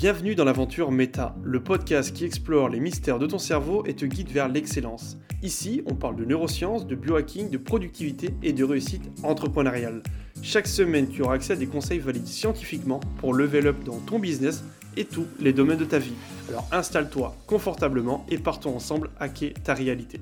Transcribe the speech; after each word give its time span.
Bienvenue 0.00 0.34
dans 0.34 0.46
l'aventure 0.46 0.90
Meta, 0.90 1.34
le 1.42 1.62
podcast 1.62 2.16
qui 2.16 2.24
explore 2.24 2.70
les 2.70 2.80
mystères 2.80 3.18
de 3.18 3.26
ton 3.26 3.36
cerveau 3.36 3.84
et 3.84 3.92
te 3.92 4.06
guide 4.06 4.30
vers 4.30 4.48
l'excellence. 4.48 5.18
Ici, 5.42 5.82
on 5.84 5.94
parle 5.94 6.16
de 6.16 6.24
neurosciences, 6.24 6.86
de 6.86 6.94
biohacking, 6.94 7.50
de 7.50 7.58
productivité 7.58 8.30
et 8.42 8.54
de 8.54 8.64
réussite 8.64 9.02
entrepreneuriale. 9.22 10.02
Chaque 10.40 10.68
semaine, 10.68 11.10
tu 11.10 11.20
auras 11.20 11.34
accès 11.34 11.52
à 11.52 11.56
des 11.56 11.66
conseils 11.66 11.98
validés 11.98 12.24
scientifiquement 12.24 13.00
pour 13.18 13.34
level 13.34 13.66
up 13.66 13.84
dans 13.84 13.98
ton 13.98 14.18
business 14.18 14.64
et 14.96 15.04
tous 15.04 15.26
les 15.38 15.52
domaines 15.52 15.76
de 15.76 15.84
ta 15.84 15.98
vie. 15.98 16.14
Alors 16.48 16.66
installe-toi 16.72 17.36
confortablement 17.46 18.24
et 18.30 18.38
partons 18.38 18.74
ensemble 18.74 19.10
hacker 19.20 19.52
ta 19.62 19.74
réalité. 19.74 20.18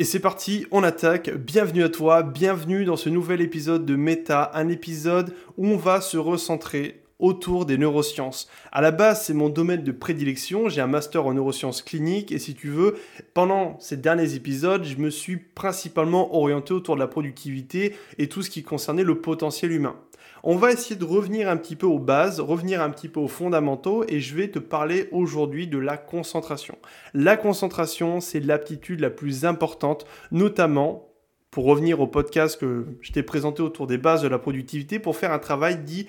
Et 0.00 0.04
c'est 0.04 0.20
parti, 0.20 0.66
on 0.70 0.84
attaque. 0.84 1.30
Bienvenue 1.34 1.82
à 1.82 1.88
toi, 1.88 2.22
bienvenue 2.22 2.84
dans 2.84 2.94
ce 2.94 3.08
nouvel 3.08 3.40
épisode 3.40 3.84
de 3.84 3.96
Meta, 3.96 4.52
un 4.54 4.68
épisode 4.68 5.34
où 5.56 5.66
on 5.66 5.76
va 5.76 6.00
se 6.00 6.16
recentrer 6.16 7.02
autour 7.18 7.66
des 7.66 7.78
neurosciences. 7.78 8.48
À 8.72 8.80
la 8.80 8.90
base, 8.90 9.24
c'est 9.24 9.34
mon 9.34 9.48
domaine 9.48 9.82
de 9.82 9.92
prédilection. 9.92 10.68
J'ai 10.68 10.80
un 10.80 10.86
master 10.86 11.26
en 11.26 11.34
neurosciences 11.34 11.82
cliniques 11.82 12.32
et 12.32 12.38
si 12.38 12.54
tu 12.54 12.68
veux, 12.68 12.96
pendant 13.34 13.78
ces 13.80 13.96
derniers 13.96 14.34
épisodes, 14.34 14.84
je 14.84 14.96
me 14.96 15.10
suis 15.10 15.36
principalement 15.36 16.36
orienté 16.36 16.72
autour 16.72 16.94
de 16.94 17.00
la 17.00 17.08
productivité 17.08 17.96
et 18.18 18.28
tout 18.28 18.42
ce 18.42 18.50
qui 18.50 18.62
concernait 18.62 19.04
le 19.04 19.20
potentiel 19.20 19.72
humain. 19.72 19.96
On 20.44 20.54
va 20.54 20.70
essayer 20.70 20.94
de 20.94 21.04
revenir 21.04 21.48
un 21.48 21.56
petit 21.56 21.74
peu 21.74 21.86
aux 21.86 21.98
bases, 21.98 22.38
revenir 22.38 22.80
un 22.80 22.90
petit 22.90 23.08
peu 23.08 23.18
aux 23.18 23.28
fondamentaux 23.28 24.04
et 24.08 24.20
je 24.20 24.36
vais 24.36 24.48
te 24.48 24.60
parler 24.60 25.08
aujourd'hui 25.10 25.66
de 25.66 25.78
la 25.78 25.96
concentration. 25.96 26.78
La 27.12 27.36
concentration, 27.36 28.20
c'est 28.20 28.40
l'aptitude 28.40 29.00
la 29.00 29.10
plus 29.10 29.44
importante, 29.44 30.06
notamment 30.30 31.08
pour 31.50 31.64
revenir 31.64 32.00
au 32.00 32.06
podcast 32.06 32.60
que 32.60 32.86
je 33.00 33.10
t'ai 33.10 33.22
présenté 33.24 33.62
autour 33.62 33.86
des 33.88 33.98
bases 33.98 34.22
de 34.22 34.28
la 34.28 34.38
productivité 34.38 34.98
pour 34.98 35.16
faire 35.16 35.32
un 35.32 35.38
travail 35.38 35.78
dit 35.78 36.06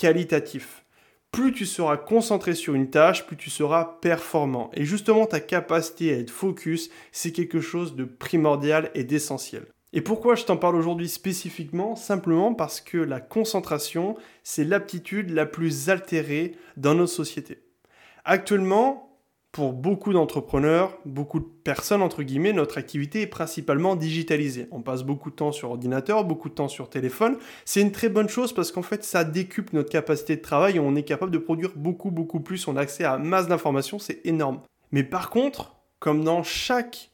qualitatif. 0.00 0.86
Plus 1.30 1.52
tu 1.52 1.66
seras 1.66 1.98
concentré 1.98 2.54
sur 2.54 2.74
une 2.74 2.88
tâche, 2.88 3.26
plus 3.26 3.36
tu 3.36 3.50
seras 3.50 3.98
performant. 4.00 4.70
Et 4.72 4.86
justement, 4.86 5.26
ta 5.26 5.40
capacité 5.40 6.14
à 6.14 6.18
être 6.18 6.30
focus, 6.30 6.88
c'est 7.12 7.32
quelque 7.32 7.60
chose 7.60 7.94
de 7.94 8.04
primordial 8.04 8.90
et 8.94 9.04
d'essentiel. 9.04 9.66
Et 9.92 10.00
pourquoi 10.00 10.36
je 10.36 10.44
t'en 10.44 10.56
parle 10.56 10.76
aujourd'hui 10.76 11.08
spécifiquement? 11.08 11.96
Simplement 11.96 12.54
parce 12.54 12.80
que 12.80 12.96
la 12.96 13.20
concentration, 13.20 14.16
c'est 14.42 14.64
l'aptitude 14.64 15.28
la 15.30 15.44
plus 15.44 15.90
altérée 15.90 16.56
dans 16.78 16.94
nos 16.94 17.06
sociétés. 17.06 17.58
Actuellement, 18.24 19.09
pour 19.52 19.72
beaucoup 19.72 20.12
d'entrepreneurs, 20.12 20.96
beaucoup 21.04 21.40
de 21.40 21.48
personnes, 21.64 22.02
entre 22.02 22.22
guillemets, 22.22 22.52
notre 22.52 22.78
activité 22.78 23.22
est 23.22 23.26
principalement 23.26 23.96
digitalisée. 23.96 24.68
On 24.70 24.80
passe 24.80 25.02
beaucoup 25.02 25.30
de 25.30 25.34
temps 25.34 25.50
sur 25.50 25.70
ordinateur, 25.70 26.24
beaucoup 26.24 26.48
de 26.48 26.54
temps 26.54 26.68
sur 26.68 26.88
téléphone. 26.88 27.36
C'est 27.64 27.80
une 27.80 27.90
très 27.90 28.08
bonne 28.08 28.28
chose 28.28 28.52
parce 28.52 28.70
qu'en 28.70 28.82
fait, 28.82 29.02
ça 29.02 29.24
décuple 29.24 29.74
notre 29.74 29.90
capacité 29.90 30.36
de 30.36 30.40
travail 30.40 30.76
et 30.76 30.80
on 30.80 30.94
est 30.94 31.02
capable 31.02 31.32
de 31.32 31.38
produire 31.38 31.72
beaucoup, 31.74 32.12
beaucoup 32.12 32.40
plus. 32.40 32.68
On 32.68 32.76
a 32.76 32.82
accès 32.82 33.04
à 33.04 33.18
masse 33.18 33.48
d'informations, 33.48 33.98
c'est 33.98 34.20
énorme. 34.24 34.60
Mais 34.92 35.02
par 35.02 35.30
contre, 35.30 35.74
comme 35.98 36.22
dans 36.22 36.44
chaque 36.44 37.10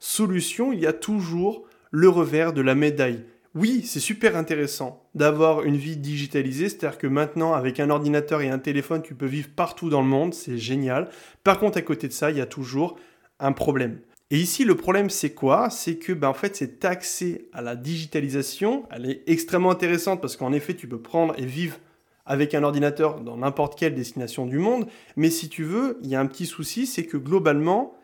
solution, 0.00 0.72
il 0.72 0.80
y 0.80 0.86
a 0.86 0.92
toujours 0.92 1.66
le 1.92 2.08
revers 2.08 2.52
de 2.52 2.62
la 2.62 2.74
médaille 2.74 3.24
oui, 3.56 3.82
c'est 3.86 4.00
super 4.00 4.36
intéressant 4.36 5.02
d'avoir 5.14 5.62
une 5.62 5.78
vie 5.78 5.96
digitalisée, 5.96 6.68
c'est-à-dire 6.68 6.98
que 6.98 7.06
maintenant, 7.06 7.54
avec 7.54 7.80
un 7.80 7.88
ordinateur 7.88 8.42
et 8.42 8.50
un 8.50 8.58
téléphone, 8.58 9.00
tu 9.02 9.14
peux 9.14 9.24
vivre 9.24 9.48
partout 9.56 9.88
dans 9.88 10.02
le 10.02 10.06
monde, 10.06 10.34
c'est 10.34 10.58
génial. 10.58 11.08
Par 11.42 11.58
contre, 11.58 11.78
à 11.78 11.82
côté 11.82 12.06
de 12.06 12.12
ça, 12.12 12.30
il 12.30 12.36
y 12.36 12.42
a 12.42 12.46
toujours 12.46 12.96
un 13.40 13.52
problème. 13.52 14.00
Et 14.30 14.36
ici, 14.36 14.64
le 14.64 14.74
problème, 14.74 15.08
c'est 15.08 15.30
quoi? 15.30 15.70
C'est 15.70 15.96
que, 15.96 16.12
ben, 16.12 16.28
en 16.28 16.34
fait, 16.34 16.54
cet 16.54 16.84
accès 16.84 17.46
à 17.54 17.62
la 17.62 17.76
digitalisation, 17.76 18.84
elle 18.90 19.10
est 19.10 19.22
extrêmement 19.26 19.70
intéressante 19.70 20.20
parce 20.20 20.36
qu'en 20.36 20.52
effet, 20.52 20.74
tu 20.74 20.86
peux 20.86 21.00
prendre 21.00 21.34
et 21.38 21.46
vivre 21.46 21.78
avec 22.26 22.54
un 22.54 22.62
ordinateur 22.62 23.20
dans 23.20 23.38
n'importe 23.38 23.78
quelle 23.78 23.94
destination 23.94 24.44
du 24.44 24.58
monde. 24.58 24.86
Mais 25.16 25.30
si 25.30 25.48
tu 25.48 25.64
veux, 25.64 25.98
il 26.02 26.10
y 26.10 26.14
a 26.14 26.20
un 26.20 26.26
petit 26.26 26.44
souci, 26.44 26.86
c'est 26.86 27.06
que 27.06 27.16
globalement, 27.16 27.95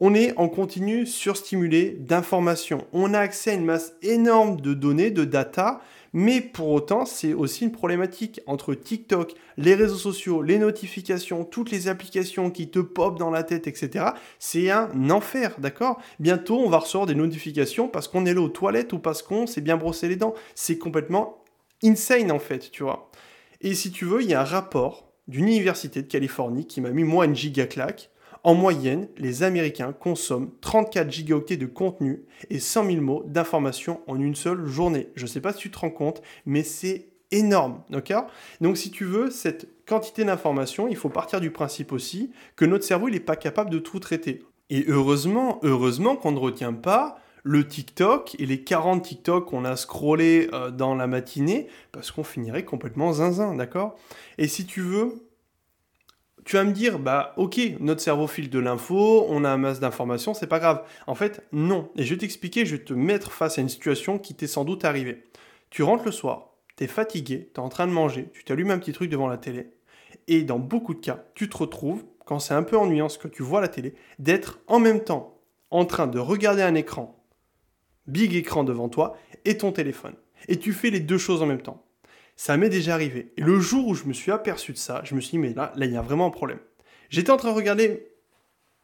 on 0.00 0.14
est 0.14 0.36
en 0.36 0.48
continu 0.48 1.06
surstimulé 1.06 1.96
d'informations. 2.00 2.86
On 2.92 3.14
a 3.14 3.18
accès 3.18 3.52
à 3.52 3.54
une 3.54 3.64
masse 3.64 3.94
énorme 4.02 4.60
de 4.60 4.74
données, 4.74 5.10
de 5.10 5.24
data, 5.24 5.80
mais 6.12 6.40
pour 6.40 6.68
autant, 6.68 7.04
c'est 7.04 7.34
aussi 7.34 7.64
une 7.64 7.72
problématique 7.72 8.40
entre 8.46 8.74
TikTok, 8.74 9.34
les 9.56 9.74
réseaux 9.74 9.96
sociaux, 9.96 10.42
les 10.42 10.58
notifications, 10.58 11.44
toutes 11.44 11.70
les 11.70 11.88
applications 11.88 12.50
qui 12.50 12.70
te 12.70 12.78
popent 12.78 13.18
dans 13.18 13.30
la 13.30 13.42
tête, 13.42 13.66
etc. 13.66 14.06
C'est 14.38 14.70
un 14.70 15.10
enfer, 15.10 15.56
d'accord? 15.58 16.00
Bientôt, 16.20 16.58
on 16.58 16.70
va 16.70 16.78
recevoir 16.78 17.06
des 17.06 17.14
notifications 17.14 17.88
parce 17.88 18.08
qu'on 18.08 18.26
est 18.26 18.34
là 18.34 18.40
aux 18.40 18.48
toilettes 18.48 18.92
ou 18.92 18.98
parce 18.98 19.22
qu'on 19.22 19.46
s'est 19.46 19.60
bien 19.60 19.76
brossé 19.76 20.08
les 20.08 20.16
dents. 20.16 20.34
C'est 20.54 20.78
complètement 20.78 21.42
insane, 21.82 22.30
en 22.30 22.38
fait, 22.38 22.70
tu 22.70 22.82
vois. 22.82 23.10
Et 23.60 23.74
si 23.74 23.90
tu 23.90 24.04
veux, 24.04 24.22
il 24.22 24.28
y 24.28 24.34
a 24.34 24.40
un 24.40 24.44
rapport 24.44 25.10
d'une 25.28 25.48
université 25.48 26.02
de 26.02 26.06
Californie 26.06 26.66
qui 26.66 26.80
m'a 26.80 26.90
mis 26.90 27.04
moi 27.04 27.24
une 27.24 27.34
giga 27.34 27.66
claque 27.66 28.10
en 28.46 28.54
moyenne, 28.54 29.08
les 29.18 29.42
Américains 29.42 29.92
consomment 29.92 30.52
34 30.60 31.10
gigaoctets 31.10 31.56
de 31.56 31.66
contenu 31.66 32.22
et 32.48 32.60
100 32.60 32.86
000 32.86 33.00
mots 33.00 33.24
d'informations 33.26 34.02
en 34.06 34.20
une 34.20 34.36
seule 34.36 34.66
journée. 34.66 35.08
Je 35.16 35.22
ne 35.22 35.26
sais 35.26 35.40
pas 35.40 35.52
si 35.52 35.58
tu 35.58 35.70
te 35.72 35.80
rends 35.80 35.90
compte, 35.90 36.22
mais 36.46 36.62
c'est 36.62 37.08
énorme, 37.32 37.82
d'accord? 37.90 38.28
Donc 38.60 38.76
si 38.76 38.92
tu 38.92 39.04
veux, 39.04 39.30
cette 39.30 39.66
quantité 39.84 40.24
d'informations, 40.24 40.86
il 40.86 40.94
faut 40.94 41.08
partir 41.08 41.40
du 41.40 41.50
principe 41.50 41.90
aussi 41.90 42.30
que 42.54 42.64
notre 42.64 42.84
cerveau, 42.84 43.10
n'est 43.10 43.18
pas 43.18 43.34
capable 43.34 43.68
de 43.68 43.80
tout 43.80 43.98
traiter. 43.98 44.44
Et 44.70 44.84
heureusement, 44.86 45.58
heureusement 45.64 46.14
qu'on 46.14 46.30
ne 46.30 46.38
retient 46.38 46.72
pas 46.72 47.18
le 47.42 47.66
TikTok 47.66 48.36
et 48.38 48.46
les 48.46 48.62
40 48.62 49.02
TikTok 49.02 49.46
qu'on 49.48 49.64
a 49.64 49.74
scrollé 49.74 50.48
euh, 50.52 50.70
dans 50.70 50.94
la 50.94 51.08
matinée, 51.08 51.66
parce 51.90 52.12
qu'on 52.12 52.22
finirait 52.22 52.64
complètement 52.64 53.12
zinzin, 53.12 53.56
d'accord? 53.56 53.96
Et 54.38 54.46
si 54.46 54.66
tu 54.66 54.82
veux, 54.82 55.25
tu 56.46 56.54
vas 56.54 56.62
me 56.62 56.70
dire, 56.70 57.00
bah 57.00 57.34
ok, 57.36 57.58
notre 57.80 58.00
cerveau 58.00 58.28
file 58.28 58.48
de 58.48 58.60
l'info, 58.60 59.26
on 59.28 59.44
a 59.44 59.50
un 59.50 59.56
masse 59.56 59.80
d'informations, 59.80 60.32
c'est 60.32 60.46
pas 60.46 60.60
grave. 60.60 60.84
En 61.08 61.16
fait, 61.16 61.44
non. 61.50 61.90
Et 61.96 62.04
je 62.04 62.14
vais 62.14 62.20
t'expliquer, 62.20 62.64
je 62.64 62.76
vais 62.76 62.84
te 62.84 62.94
mettre 62.94 63.32
face 63.32 63.58
à 63.58 63.62
une 63.62 63.68
situation 63.68 64.20
qui 64.20 64.34
t'est 64.34 64.46
sans 64.46 64.64
doute 64.64 64.84
arrivée. 64.84 65.24
Tu 65.70 65.82
rentres 65.82 66.04
le 66.04 66.12
soir, 66.12 66.52
t'es 66.76 66.86
fatigué, 66.86 67.50
t'es 67.52 67.58
en 67.58 67.68
train 67.68 67.88
de 67.88 67.92
manger, 67.92 68.30
tu 68.32 68.44
t'allumes 68.44 68.70
un 68.70 68.78
petit 68.78 68.92
truc 68.92 69.10
devant 69.10 69.26
la 69.26 69.38
télé, 69.38 69.72
et 70.28 70.44
dans 70.44 70.60
beaucoup 70.60 70.94
de 70.94 71.00
cas, 71.00 71.24
tu 71.34 71.48
te 71.48 71.56
retrouves, 71.56 72.04
quand 72.24 72.38
c'est 72.38 72.54
un 72.54 72.62
peu 72.62 72.76
ennuyant 72.76 73.08
ce 73.08 73.18
que 73.18 73.26
tu 73.26 73.42
vois 73.42 73.60
la 73.60 73.68
télé, 73.68 73.96
d'être 74.20 74.60
en 74.68 74.78
même 74.78 75.02
temps 75.02 75.40
en 75.72 75.84
train 75.84 76.06
de 76.06 76.20
regarder 76.20 76.62
un 76.62 76.76
écran, 76.76 77.24
big 78.06 78.36
écran 78.36 78.62
devant 78.62 78.88
toi, 78.88 79.16
et 79.44 79.58
ton 79.58 79.72
téléphone. 79.72 80.14
Et 80.46 80.60
tu 80.60 80.72
fais 80.72 80.90
les 80.90 81.00
deux 81.00 81.18
choses 81.18 81.42
en 81.42 81.46
même 81.46 81.62
temps. 81.62 81.85
Ça 82.36 82.56
m'est 82.58 82.68
déjà 82.68 82.94
arrivé. 82.94 83.32
Et 83.36 83.40
le 83.40 83.58
jour 83.58 83.88
où 83.88 83.94
je 83.94 84.04
me 84.04 84.12
suis 84.12 84.30
aperçu 84.30 84.72
de 84.72 84.78
ça, 84.78 85.00
je 85.04 85.14
me 85.14 85.20
suis 85.20 85.32
dit, 85.32 85.38
mais 85.38 85.54
là, 85.54 85.72
là, 85.74 85.86
il 85.86 85.92
y 85.92 85.96
a 85.96 86.02
vraiment 86.02 86.26
un 86.26 86.30
problème. 86.30 86.58
J'étais 87.08 87.30
en 87.30 87.36
train 87.38 87.50
de 87.50 87.56
regarder 87.56 88.08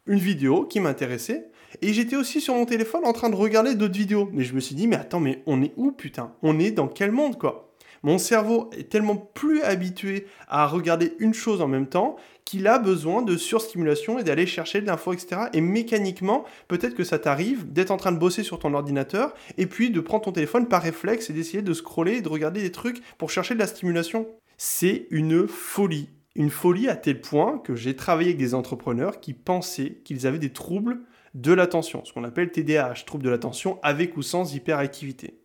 une 0.07 0.19
vidéo 0.19 0.65
qui 0.65 0.81
m'intéressait, 0.81 1.51
et 1.81 1.93
j'étais 1.93 2.17
aussi 2.17 2.41
sur 2.41 2.55
mon 2.55 2.67
téléphone 2.67 3.03
en 3.05 3.13
train 3.13 3.31
de 3.31 3.37
regarder 3.37 3.75
d'autres 3.75 3.97
vidéos. 3.97 4.29
Mais 4.33 4.45
je 4.45 4.55
me 4.55 4.61
suis 4.61 4.75
dit, 4.75 4.87
mais 4.87 4.97
attends, 4.97 5.21
mais 5.21 5.43
on 5.47 5.63
est 5.63 5.73
où, 5.77 5.93
putain? 5.93 6.35
On 6.43 6.59
est 6.59 6.71
dans 6.71 6.89
quel 6.89 7.13
monde, 7.13 7.39
quoi? 7.39 7.72
Mon 8.03 8.19
cerveau 8.19 8.71
est 8.77 8.89
tellement 8.89 9.17
plus 9.17 9.63
habitué 9.63 10.27
à 10.49 10.67
regarder 10.67 11.15
une 11.19 11.35
chose 11.35 11.61
en 11.61 11.69
même 11.69 11.87
temps 11.87 12.17
qu'il 12.45 12.67
a 12.67 12.79
besoin 12.79 13.23
de 13.23 13.37
surstimulation 13.37 14.19
et 14.19 14.25
d'aller 14.25 14.47
chercher 14.47 14.81
de 14.81 14.87
l'info, 14.87 15.13
etc. 15.13 15.43
Et 15.53 15.61
mécaniquement, 15.61 16.45
peut-être 16.67 16.95
que 16.95 17.05
ça 17.05 17.19
t'arrive 17.19 17.73
d'être 17.73 17.93
en 17.93 17.97
train 17.97 18.13
de 18.13 18.19
bosser 18.19 18.43
sur 18.43 18.59
ton 18.59 18.75
ordinateur 18.75 19.35
et 19.57 19.67
puis 19.67 19.91
de 19.91 20.01
prendre 20.01 20.25
ton 20.25 20.33
téléphone 20.33 20.67
par 20.67 20.83
réflexe 20.83 21.31
et 21.31 21.33
d'essayer 21.33 21.63
de 21.63 21.73
scroller 21.73 22.17
et 22.17 22.21
de 22.21 22.29
regarder 22.29 22.61
des 22.61 22.73
trucs 22.73 23.01
pour 23.19 23.31
chercher 23.31 23.55
de 23.55 23.61
la 23.61 23.67
stimulation. 23.69 24.27
C'est 24.57 25.07
une 25.11 25.47
folie. 25.47 26.09
Une 26.35 26.51
folie 26.51 26.89
à 26.89 26.97
tel 26.97 27.21
point 27.21 27.59
que 27.59 27.75
j'ai 27.75 27.95
travaillé 27.95 28.31
avec 28.31 28.39
des 28.39 28.55
entrepreneurs 28.55 29.21
qui 29.21 29.35
pensaient 29.35 30.01
qu'ils 30.05 30.27
avaient 30.27 30.39
des 30.39 30.53
troubles 30.53 31.01
de 31.35 31.53
l'attention, 31.53 32.05
ce 32.05 32.13
qu'on 32.13 32.25
appelle 32.25 32.51
TDAH, 32.51 33.05
troubles 33.07 33.25
de 33.25 33.31
l'attention 33.31 33.79
avec 33.83 34.17
ou 34.17 34.23
sans 34.23 34.55
hyperactivité. 34.55 35.39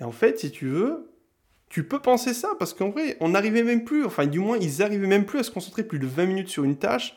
Et 0.00 0.04
en 0.04 0.12
fait, 0.12 0.38
si 0.38 0.50
tu 0.50 0.66
veux, 0.66 1.09
tu 1.70 1.84
peux 1.84 2.00
penser 2.00 2.34
ça, 2.34 2.50
parce 2.58 2.74
qu'en 2.74 2.90
vrai, 2.90 3.16
on 3.20 3.30
n'arrivait 3.30 3.62
même 3.62 3.84
plus, 3.84 4.04
enfin 4.04 4.26
du 4.26 4.40
moins, 4.40 4.58
ils 4.58 4.80
n'arrivaient 4.80 5.06
même 5.06 5.24
plus 5.24 5.38
à 5.38 5.42
se 5.44 5.52
concentrer 5.52 5.84
plus 5.84 6.00
de 6.00 6.06
20 6.06 6.26
minutes 6.26 6.48
sur 6.48 6.64
une 6.64 6.76
tâche, 6.76 7.16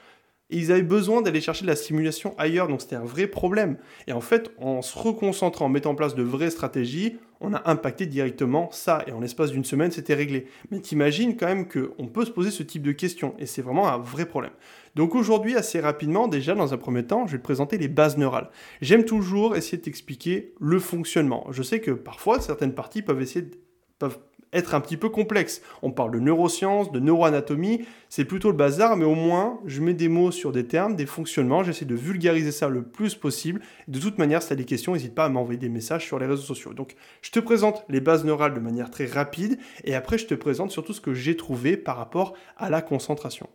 et 0.51 0.57
ils 0.57 0.71
avaient 0.71 0.83
besoin 0.83 1.23
d'aller 1.23 1.41
chercher 1.41 1.63
de 1.63 1.69
la 1.69 1.75
stimulation 1.75 2.35
ailleurs, 2.37 2.67
donc 2.67 2.81
c'était 2.81 2.95
un 2.95 3.03
vrai 3.03 3.25
problème. 3.25 3.77
Et 4.05 4.13
en 4.13 4.21
fait, 4.21 4.51
en 4.59 4.83
se 4.83 4.97
reconcentrant, 4.97 5.65
en 5.65 5.69
mettant 5.69 5.91
en 5.91 5.95
place 5.95 6.13
de 6.13 6.21
vraies 6.21 6.51
stratégies, 6.51 7.17
on 7.41 7.55
a 7.55 7.67
impacté 7.67 8.05
directement 8.05 8.69
ça, 8.71 9.03
et 9.07 9.11
en 9.11 9.21
l'espace 9.21 9.49
d'une 9.49 9.65
semaine, 9.65 9.89
c'était 9.89 10.13
réglé. 10.13 10.45
Mais 10.69 10.79
t'imagines 10.79 11.35
quand 11.35 11.47
même 11.47 11.67
qu'on 11.67 12.05
peut 12.05 12.23
se 12.23 12.29
poser 12.29 12.51
ce 12.51 12.61
type 12.61 12.83
de 12.83 12.91
questions, 12.91 13.33
et 13.39 13.47
c'est 13.47 13.63
vraiment 13.63 13.87
un 13.87 13.97
vrai 13.97 14.27
problème. 14.27 14.53
Donc 14.93 15.15
aujourd'hui, 15.15 15.55
assez 15.55 15.79
rapidement, 15.79 16.27
déjà 16.27 16.53
dans 16.53 16.75
un 16.75 16.77
premier 16.77 17.03
temps, 17.03 17.25
je 17.25 17.31
vais 17.31 17.39
te 17.39 17.43
présenter 17.43 17.79
les 17.79 17.87
bases 17.87 18.19
neurales. 18.19 18.51
J'aime 18.81 19.05
toujours 19.05 19.55
essayer 19.55 19.79
de 19.79 19.83
t'expliquer 19.83 20.53
le 20.59 20.77
fonctionnement. 20.77 21.47
Je 21.49 21.63
sais 21.63 21.79
que 21.79 21.89
parfois, 21.89 22.39
certaines 22.39 22.75
parties 22.75 23.01
peuvent 23.01 23.21
essayer 23.21 23.41
de, 23.41 23.57
peuvent 23.97 24.19
être 24.53 24.75
un 24.75 24.81
petit 24.81 24.97
peu 24.97 25.09
complexe. 25.09 25.61
On 25.81 25.91
parle 25.91 26.11
de 26.11 26.19
neurosciences, 26.19 26.91
de 26.91 26.99
neuroanatomie, 26.99 27.85
c'est 28.09 28.25
plutôt 28.25 28.51
le 28.51 28.57
bazar, 28.57 28.95
mais 28.95 29.05
au 29.05 29.15
moins 29.15 29.59
je 29.65 29.81
mets 29.81 29.93
des 29.93 30.09
mots 30.09 30.31
sur 30.31 30.51
des 30.51 30.65
termes, 30.65 30.95
des 30.95 31.05
fonctionnements, 31.05 31.63
j'essaie 31.63 31.85
de 31.85 31.95
vulgariser 31.95 32.51
ça 32.51 32.69
le 32.69 32.83
plus 32.83 33.15
possible. 33.15 33.61
De 33.87 33.99
toute 33.99 34.17
manière, 34.17 34.41
si 34.41 34.49
tu 34.49 34.53
as 34.53 34.57
des 34.57 34.65
questions, 34.65 34.93
n'hésite 34.93 35.15
pas 35.15 35.25
à 35.25 35.29
m'envoyer 35.29 35.59
des 35.59 35.69
messages 35.69 36.05
sur 36.05 36.19
les 36.19 36.25
réseaux 36.25 36.43
sociaux. 36.43 36.73
Donc 36.73 36.95
je 37.21 37.31
te 37.31 37.39
présente 37.39 37.83
les 37.89 38.01
bases 38.01 38.23
neurales 38.25 38.53
de 38.53 38.59
manière 38.59 38.91
très 38.91 39.05
rapide, 39.05 39.57
et 39.83 39.95
après 39.95 40.17
je 40.17 40.27
te 40.27 40.35
présente 40.35 40.71
surtout 40.71 40.93
ce 40.93 41.01
que 41.01 41.13
j'ai 41.13 41.35
trouvé 41.35 41.77
par 41.77 41.97
rapport 41.97 42.33
à 42.57 42.69
la 42.69 42.81
concentration. 42.81 43.49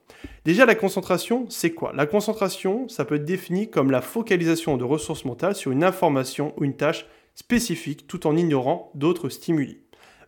Déjà, 0.45 0.67
la 0.67 0.75
concentration, 0.75 1.47
c'est 1.49 1.73
quoi? 1.73 1.93
La 1.95 2.07
concentration, 2.07 2.89
ça 2.89 3.05
peut 3.05 3.17
être 3.17 3.25
défini 3.25 3.71
comme 3.71 3.91
la 3.91 4.01
focalisation 4.01 4.77
de 4.77 4.85
ressources 4.85 5.25
mentales 5.25 5.55
sur 5.55 5.71
une 5.71 5.85
information 5.85 6.55
ou 6.57 6.65
une 6.65 6.77
tâche 6.77 7.07
spécifique 7.35 8.07
tout 8.07 8.27
en 8.27 8.37
ignorant 8.37 8.91
d'autres 8.95 9.29
stimuli. 9.29 9.79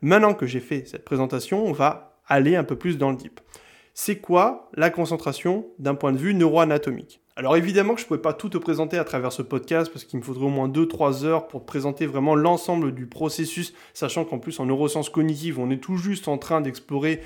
Maintenant 0.02 0.34
que 0.34 0.46
j'ai 0.46 0.60
fait 0.60 0.84
cette 0.86 1.04
présentation, 1.04 1.64
on 1.64 1.72
va 1.72 2.18
aller 2.26 2.56
un 2.56 2.64
peu 2.64 2.76
plus 2.76 2.96
dans 2.96 3.10
le 3.10 3.16
deep. 3.16 3.40
C'est 3.92 4.16
quoi 4.16 4.70
la 4.74 4.88
concentration 4.88 5.66
d'un 5.78 5.94
point 5.94 6.12
de 6.12 6.16
vue 6.16 6.32
neuroanatomique? 6.32 7.20
Alors 7.36 7.56
évidemment 7.56 7.94
que 7.94 8.00
je 8.00 8.04
ne 8.04 8.08
pouvais 8.08 8.20
pas 8.20 8.32
tout 8.32 8.48
te 8.48 8.58
présenter 8.58 8.98
à 8.98 9.04
travers 9.04 9.32
ce 9.32 9.42
podcast 9.42 9.90
parce 9.92 10.04
qu'il 10.04 10.18
me 10.18 10.24
faudrait 10.24 10.44
au 10.44 10.50
moins 10.50 10.68
2-3 10.68 11.24
heures 11.24 11.48
pour 11.48 11.60
te 11.60 11.66
présenter 11.66 12.06
vraiment 12.06 12.34
l'ensemble 12.34 12.94
du 12.94 13.06
processus, 13.06 13.72
sachant 13.94 14.24
qu'en 14.24 14.38
plus 14.38 14.60
en 14.60 14.66
neurosciences 14.66 15.08
cognitives, 15.08 15.58
on 15.58 15.70
est 15.70 15.78
tout 15.78 15.96
juste 15.96 16.28
en 16.28 16.38
train 16.38 16.60
d'explorer 16.60 17.20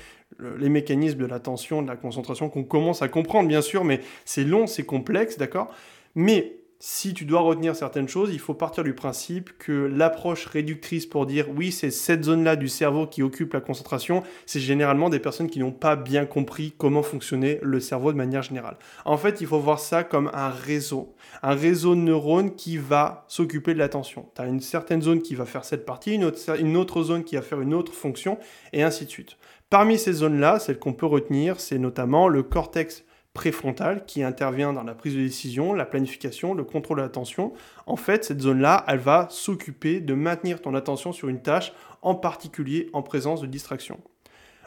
les 0.57 0.69
mécanismes 0.69 1.19
de 1.19 1.25
l'attention, 1.25 1.81
de 1.81 1.87
la 1.87 1.95
concentration 1.95 2.49
qu'on 2.49 2.63
commence 2.63 3.01
à 3.01 3.07
comprendre 3.07 3.47
bien 3.47 3.61
sûr, 3.61 3.83
mais 3.83 4.01
c'est 4.25 4.43
long, 4.43 4.67
c'est 4.67 4.85
complexe, 4.85 5.37
d'accord? 5.37 5.69
Mais 6.13 6.57
si 6.79 7.13
tu 7.13 7.25
dois 7.25 7.39
retenir 7.39 7.75
certaines 7.75 8.07
choses, 8.07 8.31
il 8.33 8.39
faut 8.39 8.53
partir 8.53 8.83
du 8.83 8.93
principe 8.93 9.57
que 9.57 9.71
l'approche 9.71 10.45
réductrice 10.45 11.05
pour 11.05 11.25
dire 11.25 11.47
oui, 11.55 11.71
c'est 11.71 11.89
cette 11.89 12.25
zone-là 12.25 12.57
du 12.57 12.67
cerveau 12.67 13.07
qui 13.07 13.23
occupe 13.23 13.53
la 13.53 13.61
concentration, 13.61 14.23
c'est 14.45 14.59
généralement 14.59 15.09
des 15.09 15.19
personnes 15.19 15.49
qui 15.49 15.59
n'ont 15.59 15.71
pas 15.71 15.95
bien 15.95 16.25
compris 16.25 16.73
comment 16.77 17.01
fonctionnait 17.01 17.59
le 17.63 17.79
cerveau 17.79 18.11
de 18.11 18.17
manière 18.17 18.41
générale. 18.41 18.77
En 19.05 19.17
fait, 19.17 19.39
il 19.39 19.47
faut 19.47 19.59
voir 19.59 19.79
ça 19.79 20.03
comme 20.03 20.29
un 20.33 20.49
réseau, 20.49 21.15
un 21.43 21.55
réseau 21.55 21.95
de 21.95 22.01
neurones 22.01 22.55
qui 22.55 22.77
va 22.77 23.25
s'occuper 23.29 23.73
de 23.73 23.79
l'attention. 23.79 24.29
Tu 24.35 24.41
as 24.41 24.47
une 24.47 24.59
certaine 24.59 25.01
zone 25.01 25.21
qui 25.21 25.35
va 25.35 25.45
faire 25.45 25.63
cette 25.63 25.85
partie, 25.85 26.15
une 26.15 26.25
autre, 26.25 27.03
zone 27.03 27.23
qui 27.23 27.35
va 27.35 27.41
faire 27.41 27.61
une 27.61 27.73
autre 27.73 27.93
fonction, 27.93 28.37
et 28.73 28.83
ainsi 28.83 29.05
de 29.05 29.09
suite. 29.09 29.37
Parmi 29.69 29.97
ces 29.97 30.13
zones-là, 30.13 30.59
celles 30.59 30.77
qu'on 30.77 30.93
peut 30.93 31.05
retenir, 31.05 31.59
c'est 31.59 31.79
notamment 31.79 32.27
le 32.27 32.43
cortex 32.43 33.04
préfrontale 33.35 34.05
qui 34.07 34.23
intervient 34.23 34.73
dans 34.73 34.83
la 34.83 34.95
prise 34.95 35.13
de 35.13 35.19
décision, 35.19 35.73
la 35.73 35.85
planification, 35.85 36.55
le 36.55 36.63
contrôle 36.63 36.97
de 36.97 37.03
l'attention. 37.03 37.53
En 37.85 37.97
fait, 37.97 38.25
cette 38.25 38.41
zone-là, 38.41 38.83
elle 38.87 38.97
va 38.97 39.27
s'occuper 39.29 39.99
de 39.99 40.15
maintenir 40.15 40.61
ton 40.61 40.73
attention 40.73 41.11
sur 41.11 41.29
une 41.29 41.43
tâche, 41.43 41.73
en 42.01 42.15
particulier 42.15 42.89
en 42.93 43.03
présence 43.03 43.41
de 43.41 43.47
distraction. 43.47 43.99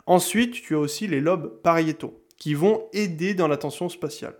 Ensuite, 0.07 0.53
tu 0.53 0.77
as 0.77 0.79
aussi 0.79 1.09
les 1.09 1.21
lobes 1.21 1.61
pariétaux 1.63 2.23
qui 2.37 2.55
vont 2.55 2.85
aider 2.93 3.35
dans 3.35 3.49
l'attention 3.49 3.89
spatiale. 3.89 4.35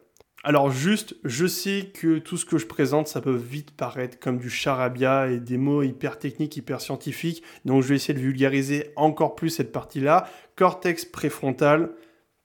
Alors 0.45 0.71
juste, 0.71 1.17
je 1.25 1.47
sais 1.47 1.91
que 1.93 2.19
tout 2.19 2.37
ce 2.37 2.45
que 2.45 2.59
je 2.59 2.67
présente, 2.67 3.09
ça 3.09 3.21
peut 3.21 3.35
vite 3.35 3.73
paraître 3.73 4.21
comme 4.21 4.39
du 4.39 4.51
charabia 4.51 5.29
et 5.29 5.41
des 5.41 5.59
mots 5.59 5.83
hyper 5.83 6.19
techniques, 6.19 6.57
hyper 6.57 6.81
scientifiques, 6.81 7.43
donc 7.65 7.83
je 7.83 7.89
vais 7.89 7.97
essayer 7.97 8.15
de 8.15 8.21
vulgariser 8.21 8.93
encore 8.95 9.35
plus 9.35 9.51
cette 9.51 9.73
partie-là. 9.73 10.29
Cortex 10.55 11.05
préfrontal, 11.05 11.91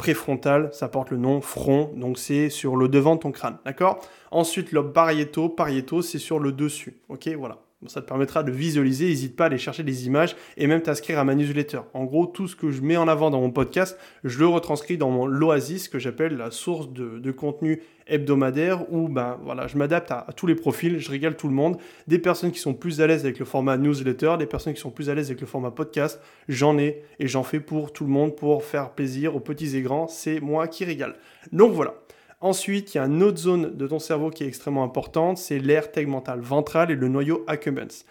préfrontal, 0.03 0.67
ça 0.73 0.89
porte 0.89 1.11
le 1.11 1.17
nom 1.17 1.39
front, 1.39 1.93
donc 1.95 2.19
c'est 2.19 2.49
sur 2.49 2.75
le 2.75 2.89
devant 2.89 3.15
de 3.15 3.21
ton 3.21 3.31
crâne, 3.31 3.57
d'accord? 3.63 4.01
Ensuite, 4.31 4.73
lobe 4.73 4.91
pariéto, 4.91 5.47
pariéto, 5.47 6.01
c'est 6.01 6.19
sur 6.19 6.39
le 6.39 6.51
dessus, 6.51 6.97
ok? 7.07 7.29
Voilà. 7.37 7.62
Ça 7.87 8.01
te 8.01 8.07
permettra 8.07 8.43
de 8.43 8.51
visualiser, 8.51 9.07
n'hésite 9.07 9.35
pas 9.35 9.45
à 9.45 9.47
aller 9.47 9.57
chercher 9.57 9.83
des 9.83 10.05
images 10.05 10.35
et 10.57 10.67
même 10.67 10.81
t'inscrire 10.81 11.19
à 11.19 11.23
ma 11.23 11.35
newsletter. 11.35 11.81
En 11.93 12.05
gros, 12.05 12.25
tout 12.25 12.47
ce 12.47 12.55
que 12.55 12.71
je 12.71 12.81
mets 12.81 12.97
en 12.97 13.07
avant 13.07 13.29
dans 13.29 13.41
mon 13.41 13.51
podcast, 13.51 13.97
je 14.23 14.39
le 14.39 14.47
retranscris 14.47 14.97
dans 14.97 15.09
mon 15.09 15.25
l'oasis 15.25 15.87
que 15.87 15.99
j'appelle 15.99 16.37
la 16.37 16.51
source 16.51 16.91
de, 16.91 17.31
contenu 17.31 17.81
hebdomadaire 18.05 18.91
où 18.91 19.07
ben, 19.07 19.39
voilà, 19.43 19.67
je 19.67 19.77
m'adapte 19.77 20.11
à, 20.11 20.27
tous 20.35 20.45
les 20.45 20.55
profils, 20.55 20.99
je 20.99 21.09
régale 21.09 21.35
tout 21.35 21.47
le 21.47 21.53
monde. 21.53 21.77
Des 22.07 22.19
personnes 22.19 22.51
qui 22.51 22.59
sont 22.59 22.73
plus 22.73 23.01
à 23.01 23.07
l'aise 23.07 23.23
avec 23.23 23.39
le 23.39 23.45
format 23.45 23.77
newsletter, 23.77 24.35
des 24.37 24.45
personnes 24.45 24.73
qui 24.73 24.81
sont 24.81 24.91
plus 24.91 25.09
à 25.09 25.15
l'aise 25.15 25.27
avec 25.27 25.41
le 25.41 25.47
format 25.47 25.71
podcast, 25.71 26.21
j'en 26.47 26.77
ai 26.77 27.01
et 27.19 27.27
j'en 27.27 27.43
fais 27.43 27.59
pour 27.59 27.93
tout 27.93 28.03
le 28.03 28.11
monde 28.11 28.35
pour 28.35 28.63
faire 28.63 28.91
plaisir 28.91 29.35
aux 29.35 29.39
petits 29.39 29.75
et 29.75 29.81
grands. 29.81 30.07
C'est 30.07 30.39
moi 30.39 30.67
qui 30.67 30.85
régale. 30.85 31.15
Donc 31.51 31.73
voilà. 31.73 31.95
Ensuite, 32.43 32.93
il 32.93 32.97
y 32.97 32.99
a 32.99 33.05
une 33.05 33.23
autre 33.23 33.37
zone 33.37 33.77
de 33.77 33.87
ton 33.87 33.99
cerveau 33.99 34.29
qui 34.29 34.43
est 34.43 34.47
extrêmement 34.47 34.83
importante, 34.83 35.37
c'est 35.37 35.59
l'aire 35.59 35.93
tegmentale 35.93 36.41
ventrale 36.41 36.91
et 36.91 36.95
le 36.95 37.07
noyau 37.07 37.45
accumbens. 37.47 38.03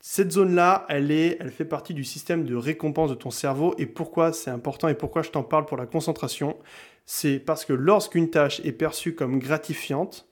Cette 0.00 0.32
zone-là, 0.32 0.86
elle, 0.88 1.10
elle 1.10 1.50
fait 1.50 1.66
partie 1.66 1.92
du 1.92 2.02
système 2.02 2.46
de 2.46 2.56
récompense 2.56 3.10
de 3.10 3.14
ton 3.14 3.30
cerveau. 3.30 3.74
Et 3.76 3.84
pourquoi 3.84 4.32
c'est 4.32 4.48
important 4.48 4.88
et 4.88 4.94
pourquoi 4.94 5.20
je 5.20 5.28
t'en 5.28 5.42
parle 5.42 5.66
pour 5.66 5.76
la 5.76 5.84
concentration? 5.84 6.56
C'est 7.04 7.38
parce 7.38 7.66
que 7.66 7.74
lorsqu'une 7.74 8.30
tâche 8.30 8.62
est 8.64 8.72
perçue 8.72 9.14
comme 9.14 9.38
gratifiante, 9.38 10.26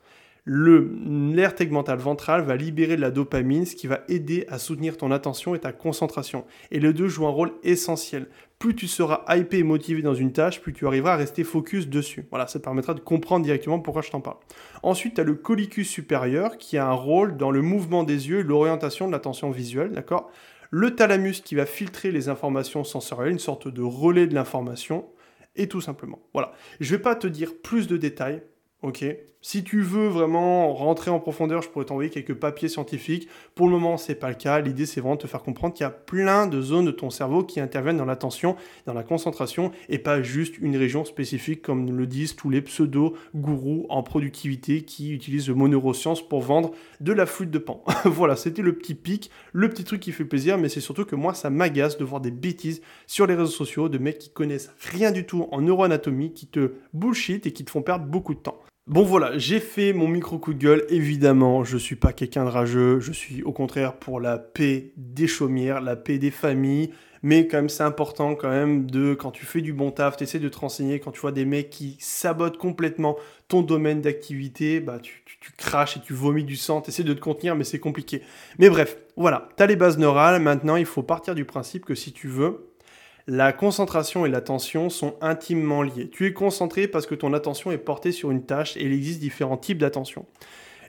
l'air 0.47 1.55
tegmental 1.55 1.99
ventral 1.99 2.41
va 2.41 2.57
libérer 2.57 2.97
de 2.97 3.03
la 3.03 3.11
dopamine, 3.11 3.67
ce 3.67 3.77
qui 3.77 3.87
va 3.87 4.01
aider 4.09 4.47
à 4.49 4.59
soutenir 4.59 4.97
ton 4.97 5.11
attention 5.11 5.55
et 5.55 5.59
ta 5.59 5.73
concentration. 5.73 6.47
Et 6.71 6.81
les 6.81 6.95
deux 6.95 7.09
jouent 7.09 7.27
un 7.27 7.31
rôle 7.31 7.53
essentiel. 7.63 8.29
Plus 8.63 8.77
tu 8.77 8.87
seras 8.87 9.25
hypé 9.37 9.59
et 9.59 9.63
motivé 9.65 10.03
dans 10.03 10.15
une 10.15 10.33
tâche, 10.33 10.61
plus 10.61 10.73
tu 10.73 10.87
arriveras 10.87 11.15
à 11.15 11.17
rester 11.17 11.43
focus 11.43 11.89
dessus. 11.89 12.27
Voilà, 12.31 12.47
ça 12.47 12.61
te 12.61 12.65
permettra 12.65 12.95
de 12.95 13.01
comprendre 13.01 13.45
directement 13.45 13.81
pourquoi 13.81 14.03
je 14.03 14.11
t'en 14.13 14.21
parle. 14.21 14.37
Ensuite, 14.85 15.15
tu 15.15 15.21
as 15.21 15.25
le 15.25 15.35
collicus 15.35 15.89
supérieur 15.89 16.59
qui 16.59 16.79
a 16.79 16.87
un 16.87 16.93
rôle 16.93 17.37
dans 17.37 17.51
le 17.51 17.61
mouvement 17.61 18.05
des 18.05 18.29
yeux 18.29 18.39
et 18.39 18.43
l'orientation 18.45 19.09
de 19.09 19.13
l'attention 19.13 19.51
visuelle, 19.51 19.91
d'accord? 19.91 20.31
Le 20.71 20.95
thalamus 20.95 21.41
qui 21.41 21.57
va 21.57 21.67
filtrer 21.67 22.13
les 22.13 22.29
informations 22.29 22.85
sensorielles, 22.85 23.33
une 23.33 23.41
sorte 23.41 23.67
de 23.67 23.83
relais 23.83 24.29
de 24.29 24.35
l'information, 24.37 25.09
et 25.57 25.67
tout 25.67 25.81
simplement. 25.81 26.21
Voilà. 26.33 26.53
Je 26.79 26.93
ne 26.93 26.99
vais 26.99 27.03
pas 27.03 27.17
te 27.17 27.27
dire 27.27 27.55
plus 27.65 27.89
de 27.89 27.97
détails, 27.97 28.45
ok? 28.83 29.05
Si 29.45 29.65
tu 29.65 29.83
veux 29.83 30.07
vraiment 30.07 30.73
rentrer 30.73 31.11
en 31.11 31.19
profondeur, 31.19 31.63
je 31.63 31.69
pourrais 31.69 31.85
t'envoyer 31.85 32.11
quelques 32.11 32.35
papiers 32.35 32.69
scientifiques. 32.69 33.29
Pour 33.57 33.67
le 33.67 33.73
moment, 33.73 33.97
c'est 33.97 34.15
pas 34.15 34.29
le 34.29 34.37
cas. 34.37 34.61
L'idée, 34.61 34.87
c'est 34.87 35.01
vraiment 35.01 35.17
de 35.17 35.23
te 35.23 35.27
faire 35.27 35.43
comprendre 35.43 35.75
qu'il 35.75 35.83
y 35.83 35.87
a 35.87 35.91
plein 35.91 36.47
de 36.47 36.63
zones 36.63 36.87
de 36.87 36.93
ton 36.93 37.11
cerveau 37.11 37.43
qui 37.43 37.59
interviennent 37.59 37.97
dans 37.97 38.05
l'attention, 38.05 38.55
dans 38.87 38.95
la 38.95 39.03
concentration, 39.03 39.73
et 39.89 39.99
pas 39.99 40.23
juste 40.23 40.59
une 40.59 40.77
région 40.77 41.05
spécifique, 41.05 41.61
comme 41.61 41.91
le 41.91 42.07
disent 42.07 42.37
tous 42.37 42.51
les 42.51 42.63
pseudo-gourous 42.63 43.87
en 43.89 44.05
productivité 44.05 44.83
qui 44.83 45.13
utilisent 45.13 45.49
le 45.49 45.55
mot 45.55 45.67
neurosciences 45.67 46.27
pour 46.27 46.41
vendre 46.41 46.71
de 47.01 47.13
la 47.13 47.27
flûte 47.27 47.51
de 47.51 47.59
pan. 47.59 47.83
voilà, 48.05 48.37
c'était 48.37 48.63
le 48.63 48.75
petit 48.77 48.95
pic, 48.95 49.29
le 49.53 49.69
petit 49.69 49.83
truc 49.83 50.01
qui 50.01 50.13
fait 50.13 50.25
plaisir, 50.25 50.57
mais 50.57 50.69
c'est 50.69 50.81
surtout 50.81 51.05
que 51.05 51.17
moi, 51.17 51.35
ça 51.35 51.51
m'agace 51.51 51.99
de 51.99 52.05
voir 52.05 52.21
des 52.21 52.31
bêtises 52.31 52.81
sur 53.09 53.27
les 53.27 53.35
réseaux 53.35 53.51
sociaux 53.51 53.89
de 53.89 53.99
mecs 53.99 54.21
qui 54.21 54.31
connaissent 54.31 54.71
rien 54.79 55.11
du 55.11 55.27
tout 55.27 55.49
en 55.51 55.61
neuroanatomie, 55.61 56.33
qui 56.33 56.47
te 56.47 56.75
bullshit 56.93 57.45
et 57.45 57.53
qui 57.53 57.65
te 57.65 57.73
font 57.73 57.83
perdre 57.83 58.07
beaucoup 58.07 58.35
de 58.35 58.41
temps. 58.41 58.63
Bon 58.89 59.05
voilà, 59.05 59.39
j'ai 59.39 59.61
fait 59.61 59.93
mon 59.93 60.09
micro 60.09 60.41
coup 60.41 60.53
de 60.55 60.59
gueule, 60.59 60.85
évidemment, 60.89 61.63
je 61.63 61.79
suis 61.79 61.95
pas 61.95 62.13
quelqu'un 62.13 62.45
de 62.45 62.51
rageux, 62.51 62.99
je 62.99 63.13
suis 63.13 63.45
au 63.45 63.53
contraire 63.53 63.95
pour 63.95 64.19
la 64.19 64.39
paix 64.39 64.93
des 64.97 65.29
chaumières, 65.29 65.81
la 65.81 65.95
paix 65.95 66.19
des 66.19 66.33
familles, 66.33 66.91
mais 67.23 67.47
quand 67.47 67.59
même 67.59 67.69
c'est 67.69 67.85
important 67.85 68.35
quand 68.35 68.51
même 68.51 68.91
de, 68.91 69.15
quand 69.15 69.31
tu 69.31 69.47
fais 69.47 69.61
du 69.61 69.73
bon 69.73 69.93
taf, 69.93 70.17
tu 70.17 70.25
essaies 70.25 70.41
de 70.41 70.49
te 70.49 70.59
renseigner, 70.59 70.99
quand 70.99 71.13
tu 71.13 71.21
vois 71.21 71.31
des 71.31 71.45
mecs 71.45 71.71
qui 71.71 71.97
sabotent 72.01 72.59
complètement 72.59 73.17
ton 73.47 73.63
domaine 73.63 74.01
d'activité, 74.01 74.81
bah 74.81 74.99
tu, 75.01 75.23
craches 75.57 75.97
et 75.97 76.01
tu 76.01 76.13
vomis 76.13 76.43
du 76.43 76.57
sang, 76.57 76.81
tu 76.81 76.91
essaies 76.91 77.05
de 77.05 77.15
te 77.15 77.21
contenir, 77.21 77.55
mais 77.55 77.63
c'est 77.63 77.79
compliqué. 77.79 78.23
Mais 78.59 78.69
bref, 78.69 78.99
voilà, 79.17 79.49
tu 79.57 79.63
as 79.63 79.67
les 79.67 79.77
bases 79.77 79.97
neurales, 79.97 80.43
maintenant 80.43 80.75
il 80.75 80.87
faut 80.87 81.05
partir 81.05 81.37
du 81.37 81.45
principe 81.45 81.85
que 81.85 81.95
si 81.95 82.13
tu 82.13 82.27
veux, 82.27 82.72
la 83.27 83.53
concentration 83.53 84.27
et 84.27 84.29
l'attention 84.29 84.91
sont 84.91 85.15
intimement 85.21 85.83
liées. 85.83 86.11
Tu 86.11 86.27
es 86.27 86.33
concentré 86.33 86.89
parce 86.89 87.07
que 87.07 87.15
ton 87.15 87.33
attention 87.33 87.71
est 87.71 87.79
portée 87.79 88.13
sur 88.13 88.31
une 88.31 88.45
tâche 88.45 88.77
et 88.77 88.85
il 88.85 88.93
existe 88.93 89.21
différents 89.21 89.57
types 89.57 89.79
d'attention. 89.79 90.27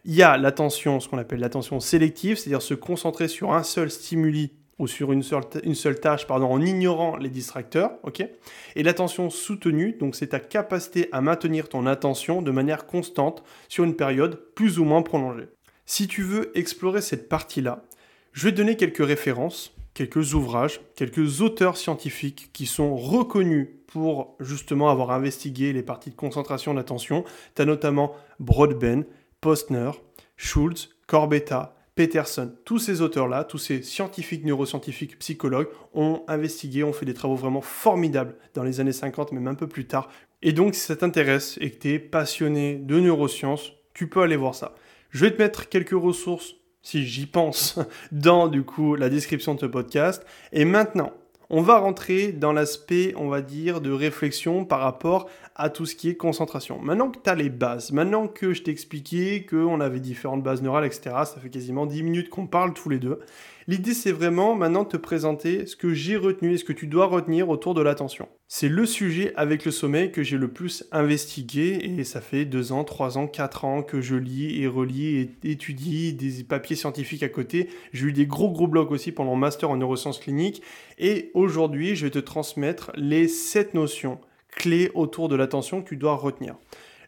Il 0.05 0.15
y 0.15 0.23
a 0.23 0.37
l'attention, 0.37 0.99
ce 0.99 1.07
qu'on 1.07 1.17
appelle 1.17 1.39
l'attention 1.39 1.79
sélective, 1.79 2.37
c'est-à-dire 2.37 2.61
se 2.61 2.73
concentrer 2.73 3.27
sur 3.27 3.53
un 3.53 3.63
seul 3.63 3.89
stimuli 3.89 4.51
ou 4.79 4.87
sur 4.87 5.13
une 5.13 5.21
seule, 5.23 5.99
tâche 5.99 6.25
pardon, 6.25 6.47
en 6.47 6.59
ignorant 6.59 7.15
les 7.17 7.29
distracteurs. 7.29 7.91
ok? 8.01 8.27
Et 8.75 8.83
l'attention 8.83 9.29
soutenue, 9.29 9.93
donc 9.93 10.15
c'est 10.15 10.27
ta 10.27 10.39
capacité 10.39 11.09
à 11.11 11.21
maintenir 11.21 11.69
ton 11.69 11.85
attention 11.85 12.41
de 12.41 12.51
manière 12.51 12.87
constante 12.87 13.43
sur 13.69 13.83
une 13.83 13.95
période 13.95 14.39
plus 14.55 14.79
ou 14.79 14.83
moins 14.83 15.03
prolongée. 15.03 15.47
Si 15.85 16.07
tu 16.07 16.23
veux 16.23 16.57
explorer 16.57 17.01
cette 17.01 17.29
partie-là, 17.29 17.83
je 18.31 18.45
vais 18.45 18.51
te 18.51 18.57
donner 18.57 18.75
quelques 18.75 19.05
références 19.05 19.72
quelques 19.93 20.33
ouvrages, 20.33 20.81
quelques 20.95 21.41
auteurs 21.41 21.77
scientifiques 21.77 22.49
qui 22.53 22.65
sont 22.65 22.95
reconnus 22.95 23.69
pour 23.87 24.35
justement 24.39 24.89
avoir 24.89 25.11
investigué 25.11 25.71
les 25.73 25.83
parties 25.83 26.09
de 26.09 26.15
concentration 26.15 26.73
d'attention. 26.73 27.23
Tu 27.55 27.61
as 27.61 27.65
notamment 27.65 28.15
Broadbent, 28.39 29.03
Postner, 29.39 29.91
Schultz, 30.35 30.89
Corbetta, 31.05 31.75
Peterson. 31.95 32.51
Tous 32.65 32.79
ces 32.79 33.01
auteurs-là, 33.01 33.43
tous 33.43 33.59
ces 33.59 33.83
scientifiques, 33.83 34.45
neuroscientifiques, 34.45 35.19
psychologues 35.19 35.67
ont 35.93 36.23
investigué, 36.27 36.83
ont 36.83 36.93
fait 36.93 37.05
des 37.05 37.13
travaux 37.13 37.35
vraiment 37.35 37.61
formidables 37.61 38.35
dans 38.55 38.63
les 38.63 38.79
années 38.79 38.93
50, 38.93 39.31
même 39.31 39.47
un 39.47 39.53
peu 39.53 39.67
plus 39.67 39.85
tard. 39.85 40.09
Et 40.41 40.53
donc, 40.53 40.73
si 40.73 40.81
ça 40.81 40.95
t'intéresse 40.95 41.57
et 41.61 41.69
que 41.69 41.77
tu 41.77 41.89
es 41.89 41.99
passionné 41.99 42.75
de 42.75 42.99
neurosciences, 42.99 43.73
tu 43.93 44.09
peux 44.09 44.21
aller 44.21 44.35
voir 44.35 44.55
ça. 44.55 44.73
Je 45.11 45.25
vais 45.25 45.31
te 45.31 45.37
mettre 45.37 45.69
quelques 45.69 45.91
ressources 45.91 46.55
si 46.83 47.05
j'y 47.05 47.25
pense, 47.25 47.79
dans 48.11 48.47
du 48.47 48.63
coup 48.63 48.95
la 48.95 49.09
description 49.09 49.55
de 49.55 49.59
ce 49.59 49.65
podcast. 49.65 50.23
Et 50.51 50.65
maintenant, 50.65 51.11
On 51.55 51.61
va 51.61 51.77
rentrer 51.77 52.31
dans 52.31 52.51
l'aspect, 52.51 53.13
on 53.15 53.27
va 53.27 53.41
dire, 53.41 53.79
de 53.79 53.91
réflexion 53.91 54.65
par 54.65 54.79
rapport 54.79 55.29
à 55.55 55.69
tout 55.69 55.85
ce 55.85 55.95
qui 55.95 56.09
est 56.09 56.15
concentration. 56.15 56.79
Maintenant 56.81 57.11
que 57.11 57.19
tu 57.23 57.29
as 57.29 57.35
les 57.35 57.49
bases, 57.51 57.91
maintenant 57.91 58.27
que 58.27 58.53
je 58.53 58.63
t'ai 58.63 58.71
expliqué 58.71 59.45
qu'on 59.45 59.79
avait 59.79 59.99
différentes 59.99 60.41
bases 60.41 60.63
neurales, 60.63 60.85
etc., 60.85 61.11
ça 61.25 61.35
fait 61.39 61.51
quasiment 61.51 61.85
10 61.85 62.01
minutes 62.01 62.29
qu'on 62.29 62.47
parle 62.47 62.73
tous 62.73 62.89
les 62.89 62.97
deux. 62.97 63.19
L'idée, 63.67 63.93
c'est 63.93 64.11
vraiment 64.11 64.55
maintenant 64.55 64.83
de 64.83 64.89
te 64.89 64.97
présenter 64.97 65.65
ce 65.65 65.75
que 65.75 65.93
j'ai 65.93 66.17
retenu 66.17 66.53
et 66.53 66.57
ce 66.57 66.63
que 66.63 66.73
tu 66.73 66.87
dois 66.87 67.05
retenir 67.05 67.49
autour 67.49 67.73
de 67.73 67.81
l'attention. 67.81 68.27
C'est 68.47 68.67
le 68.67 68.85
sujet 68.85 69.33
avec 69.35 69.65
le 69.65 69.71
sommeil 69.71 70.11
que 70.11 70.21
j'ai 70.21 70.37
le 70.37 70.49
plus 70.49 70.85
investigué 70.91 71.79
et 71.97 72.03
ça 72.03 72.19
fait 72.19 72.45
2 72.45 72.71
ans, 72.71 72.83
3 72.83 73.17
ans, 73.17 73.27
4 73.27 73.65
ans 73.65 73.81
que 73.81 74.01
je 74.01 74.15
lis 74.15 74.61
et 74.61 74.67
relis 74.67 75.15
et 75.15 75.51
étudie 75.51 76.13
des 76.13 76.43
papiers 76.43 76.75
scientifiques 76.75 77.23
à 77.23 77.29
côté. 77.29 77.69
J'ai 77.93 78.07
eu 78.07 78.13
des 78.13 78.25
gros 78.25 78.51
gros 78.51 78.67
blogs 78.67 78.91
aussi 78.91 79.11
pendant 79.11 79.31
mon 79.31 79.37
master 79.37 79.69
en 79.69 79.77
neurosciences 79.77 80.19
cliniques 80.19 80.61
et 80.99 81.31
aujourd'hui, 81.33 81.95
je 81.95 82.05
vais 82.05 82.11
te 82.11 82.19
transmettre 82.19 82.91
les 82.95 83.27
7 83.27 83.73
notions 83.73 84.19
clés 84.51 84.91
autour 84.93 85.29
de 85.29 85.35
l'attention 85.35 85.81
que 85.81 85.89
tu 85.89 85.97
dois 85.97 86.15
retenir. 86.15 86.55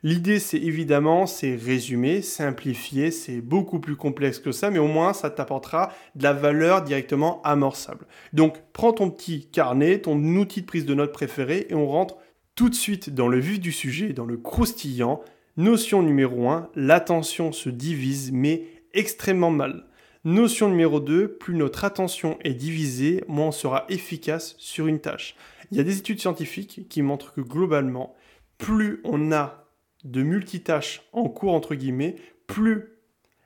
L'idée, 0.05 0.37
c'est 0.37 0.59
évidemment, 0.59 1.25
c'est 1.25 1.55
résumer, 1.55 2.21
simplifier, 2.21 3.09
c'est 3.09 3.41
beaucoup 3.41 3.79
plus 3.79 3.95
complexe 3.95 4.37
que 4.37 4.51
ça, 4.51 4.69
mais 4.69 4.77
au 4.77 4.85
moins, 4.85 5.13
ça 5.13 5.31
t'apportera 5.31 5.91
de 6.13 6.21
la 6.21 6.31
valeur 6.31 6.83
directement 6.83 7.41
amorçable. 7.41 8.05
Donc, 8.31 8.61
prends 8.71 8.93
ton 8.93 9.09
petit 9.09 9.47
carnet, 9.47 10.01
ton 10.01 10.23
outil 10.35 10.61
de 10.61 10.67
prise 10.67 10.85
de 10.85 10.93
notes 10.93 11.11
préféré, 11.11 11.65
et 11.71 11.73
on 11.73 11.87
rentre 11.87 12.17
tout 12.53 12.69
de 12.69 12.75
suite 12.75 13.15
dans 13.15 13.27
le 13.27 13.39
vif 13.39 13.59
du 13.59 13.71
sujet, 13.71 14.13
dans 14.13 14.27
le 14.27 14.37
croustillant. 14.37 15.23
Notion 15.57 16.03
numéro 16.03 16.49
1, 16.51 16.69
l'attention 16.75 17.51
se 17.51 17.69
divise, 17.69 18.31
mais 18.31 18.67
extrêmement 18.93 19.49
mal. 19.49 19.87
Notion 20.23 20.69
numéro 20.69 20.99
2, 20.99 21.29
plus 21.29 21.55
notre 21.55 21.83
attention 21.83 22.37
est 22.43 22.53
divisée, 22.53 23.23
moins 23.27 23.47
on 23.47 23.51
sera 23.51 23.85
efficace 23.89 24.53
sur 24.59 24.85
une 24.85 24.99
tâche. 24.99 25.35
Il 25.71 25.77
y 25.77 25.81
a 25.81 25.83
des 25.83 25.97
études 25.97 26.19
scientifiques 26.19 26.87
qui 26.89 27.01
montrent 27.01 27.33
que 27.33 27.41
globalement, 27.41 28.13
plus 28.59 29.01
on 29.03 29.31
a 29.31 29.64
de 30.05 30.23
multitâches 30.23 31.01
en 31.11 31.27
cours, 31.27 31.53
entre 31.53 31.75
guillemets, 31.75 32.15
plus 32.47 32.95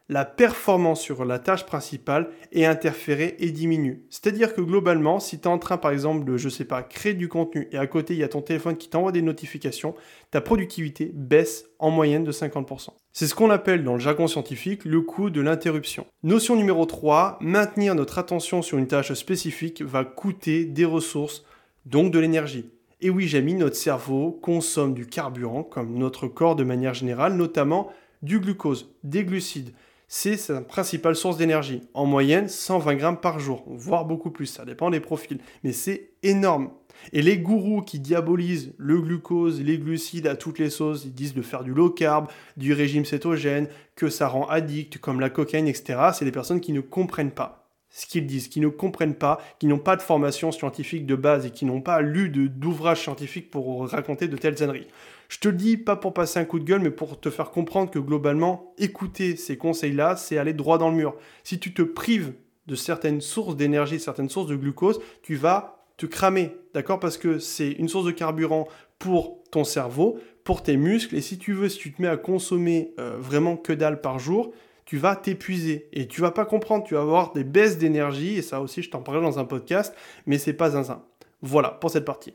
la 0.10 0.26
performance 0.26 1.02
sur 1.02 1.24
la 1.24 1.38
tâche 1.38 1.66
principale 1.68 2.30
est 2.52 2.66
interférée 2.66 3.36
et 3.38 3.52
diminue. 3.52 4.04
C'est-à-dire 4.10 4.56
que 4.56 4.62
globalement, 4.62 5.20
si 5.20 5.40
tu 5.40 5.44
es 5.44 5.52
en 5.52 5.60
train 5.60 5.78
par 5.78 5.92
exemple 5.92 6.26
de, 6.26 6.36
je 6.36 6.50
sais 6.50 6.66
pas, 6.66 6.82
créer 6.82 7.14
du 7.14 7.30
contenu 7.30 7.68
et 7.72 7.78
à 7.78 7.86
côté 7.86 8.16
il 8.16 8.20
y 8.20 8.24
a 8.24 8.28
ton 8.28 8.42
téléphone 8.42 8.76
qui 8.76 8.90
t'envoie 8.90 9.12
des 9.12 9.22
notifications, 9.22 9.94
ta 10.32 10.42
productivité 10.42 11.12
baisse 11.14 11.66
en 11.78 11.92
moyenne 11.92 12.24
de 12.24 12.32
50%. 12.32 12.90
C'est 13.14 13.28
ce 13.28 13.36
qu'on 13.36 13.52
appelle 13.52 13.84
dans 13.84 13.94
le 13.94 14.00
jargon 14.00 14.28
scientifique 14.28 14.84
le 14.84 15.02
coût 15.02 15.30
de 15.30 15.42
l'interruption. 15.42 16.08
Notion 16.24 16.56
numéro 16.56 16.86
3, 16.86 17.38
maintenir 17.40 17.94
notre 17.94 18.18
attention 18.18 18.64
sur 18.64 18.80
une 18.80 18.88
tâche 18.88 19.14
spécifique 19.14 19.84
va 19.84 20.06
coûter 20.06 20.66
des 20.66 20.86
ressources, 20.86 21.46
donc 21.86 22.12
de 22.12 22.18
l'énergie. 22.18 22.72
Et 23.02 23.10
oui, 23.10 23.30
j'ai 23.30 23.42
mis 23.42 23.54
notre 23.54 23.78
cerveau 23.78 24.32
consomme 24.32 24.94
du 24.94 25.08
carburant, 25.08 25.64
comme 25.64 25.98
notre 25.98 26.28
corps 26.28 26.58
de 26.58 26.66
manière 26.66 26.94
générale, 26.94 27.36
notamment 27.36 27.90
du 28.22 28.42
glucose, 28.42 28.94
des 29.04 29.24
glucides. 29.24 29.72
C'est 30.10 30.36
sa 30.36 30.60
principale 30.60 31.16
source 31.16 31.38
d'énergie. 31.38 31.84
En 31.94 32.06
moyenne, 32.06 32.50
120 32.50 32.96
grammes 32.96 33.22
par 33.22 33.40
jour, 33.40 33.64
voire 33.68 34.04
beaucoup 34.04 34.32
plus, 34.32 34.48
ça 34.48 34.66
dépend 34.66 34.90
des 34.90 35.00
profils. 35.00 35.40
Mais 35.64 35.72
c'est 35.72 36.10
énorme. 36.24 36.72
Et 37.14 37.22
les 37.22 37.38
gourous 37.38 37.84
qui 37.84 38.00
diabolisent 38.00 38.74
le 38.78 39.00
glucose, 39.00 39.62
les 39.62 39.78
glucides 39.78 40.28
à 40.28 40.36
toutes 40.36 40.60
les 40.60 40.70
sauces, 40.70 41.06
ils 41.06 41.14
disent 41.14 41.34
de 41.34 41.42
faire 41.42 41.64
du 41.64 41.74
low 41.74 41.90
carb, 41.90 42.28
du 42.58 42.74
régime 42.74 43.06
cétogène, 43.06 43.70
que 43.96 44.10
ça 44.10 44.28
rend 44.28 44.46
addict, 44.48 44.98
comme 44.98 45.22
la 45.22 45.30
cocaïne, 45.30 45.70
etc. 45.70 46.10
C'est 46.14 46.26
des 46.26 46.32
personnes 46.34 46.60
qui 46.60 46.74
ne 46.74 46.82
comprennent 46.82 47.32
pas 47.32 47.59
ce 47.90 48.06
qu'ils 48.06 48.26
disent, 48.26 48.48
qui 48.48 48.60
ne 48.60 48.68
comprennent 48.68 49.16
pas, 49.16 49.40
qui 49.60 49.68
n'ont 49.68 49.80
pas 49.80 49.96
de 49.96 50.02
formation 50.02 50.52
scientifique 50.52 51.06
de 51.06 51.16
base 51.16 51.46
et 51.46 51.52
qui 51.52 51.66
n'ont 51.66 51.82
pas 51.82 52.02
lu 52.02 52.30
d'ouvrages 52.30 53.02
scientifiques 53.02 53.50
pour 53.50 53.90
raconter 53.90 54.28
de 54.28 54.38
telles 54.38 54.62
âneries. 54.62 54.88
Je 55.28 55.38
te 55.38 55.48
le 55.48 55.56
dis 55.56 55.78
pas 55.78 55.96
pour 55.96 56.14
passer 56.14 56.40
un 56.40 56.46
coup 56.46 56.60
de 56.60 56.66
gueule, 56.66 56.82
mais 56.82 56.92
pour 56.92 57.20
te 57.20 57.30
faire 57.30 57.52
comprendre 57.52 57.92
que 57.92 58.00
globalement, 58.00 58.74
écouter 58.78 59.36
ces 59.36 59.58
conseils-là, 59.58 60.16
c'est 60.16 60.38
aller 60.38 60.54
droit 60.54 60.78
dans 60.78 60.90
le 60.90 60.96
mur. 60.96 61.16
Si 61.44 61.60
tu 61.60 61.74
te 61.74 61.84
prives 61.84 62.34
de 62.68 62.76
certaines 62.76 63.22
sources 63.22 63.56
d'énergie, 63.56 64.00
certaines 64.00 64.30
sources 64.30 64.48
de 64.48 64.56
glucose, 64.56 65.00
tu 65.22 65.36
vas 65.36 65.86
te 65.98 66.06
cramer, 66.06 66.56
d'accord? 66.74 67.00
Parce 67.00 67.18
que 67.18 67.40
c'est 67.40 67.72
une 67.72 67.90
source 67.90 68.06
de 68.06 68.12
carburant 68.12 68.68
pour 68.98 69.44
ton 69.52 69.64
cerveau, 69.64 70.20
pour 70.44 70.64
tes 70.64 70.78
muscles, 70.78 71.16
et 71.16 71.22
si 71.22 71.38
tu 71.38 71.54
veux, 71.54 71.70
si 71.70 71.78
tu 71.78 71.94
te 71.94 72.02
mets 72.02 72.08
à 72.08 72.18
consommer 72.18 72.94
euh, 73.00 73.18
vraiment 73.20 73.58
que 73.58 73.74
dalle 73.74 74.02
par 74.02 74.18
jour, 74.18 74.52
tu 74.90 74.98
vas 74.98 75.16
t'épuiser 75.16 75.88
et 75.94 76.08
tu 76.08 76.20
vas 76.20 76.32
pas 76.32 76.46
comprendre, 76.46 76.84
tu 76.84 76.96
vas 76.96 77.02
avoir 77.02 77.32
des 77.32 77.44
baisses 77.44 77.78
d'énergie 77.78 78.38
et 78.38 78.42
ça 78.42 78.60
aussi 78.60 78.82
je 78.82 78.90
t'en 78.90 79.04
parlerai 79.04 79.24
dans 79.24 79.38
un 79.38 79.46
podcast, 79.46 79.94
mais 80.26 80.40
c'est 80.40 80.54
pas 80.54 80.72
zinzin. 80.72 81.06
Voilà 81.44 81.70
pour 81.70 81.92
cette 81.92 82.06
partie. 82.06 82.34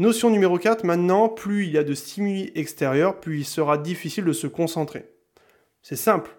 Notion 0.00 0.28
numéro 0.28 0.58
4, 0.58 0.82
maintenant, 0.82 1.28
plus 1.28 1.64
il 1.64 1.70
y 1.70 1.78
a 1.78 1.84
de 1.84 1.94
stimuli 1.94 2.50
extérieurs, 2.56 3.20
plus 3.20 3.38
il 3.38 3.44
sera 3.44 3.78
difficile 3.78 4.24
de 4.24 4.32
se 4.32 4.48
concentrer. 4.48 5.12
C'est 5.80 5.94
simple, 5.94 6.32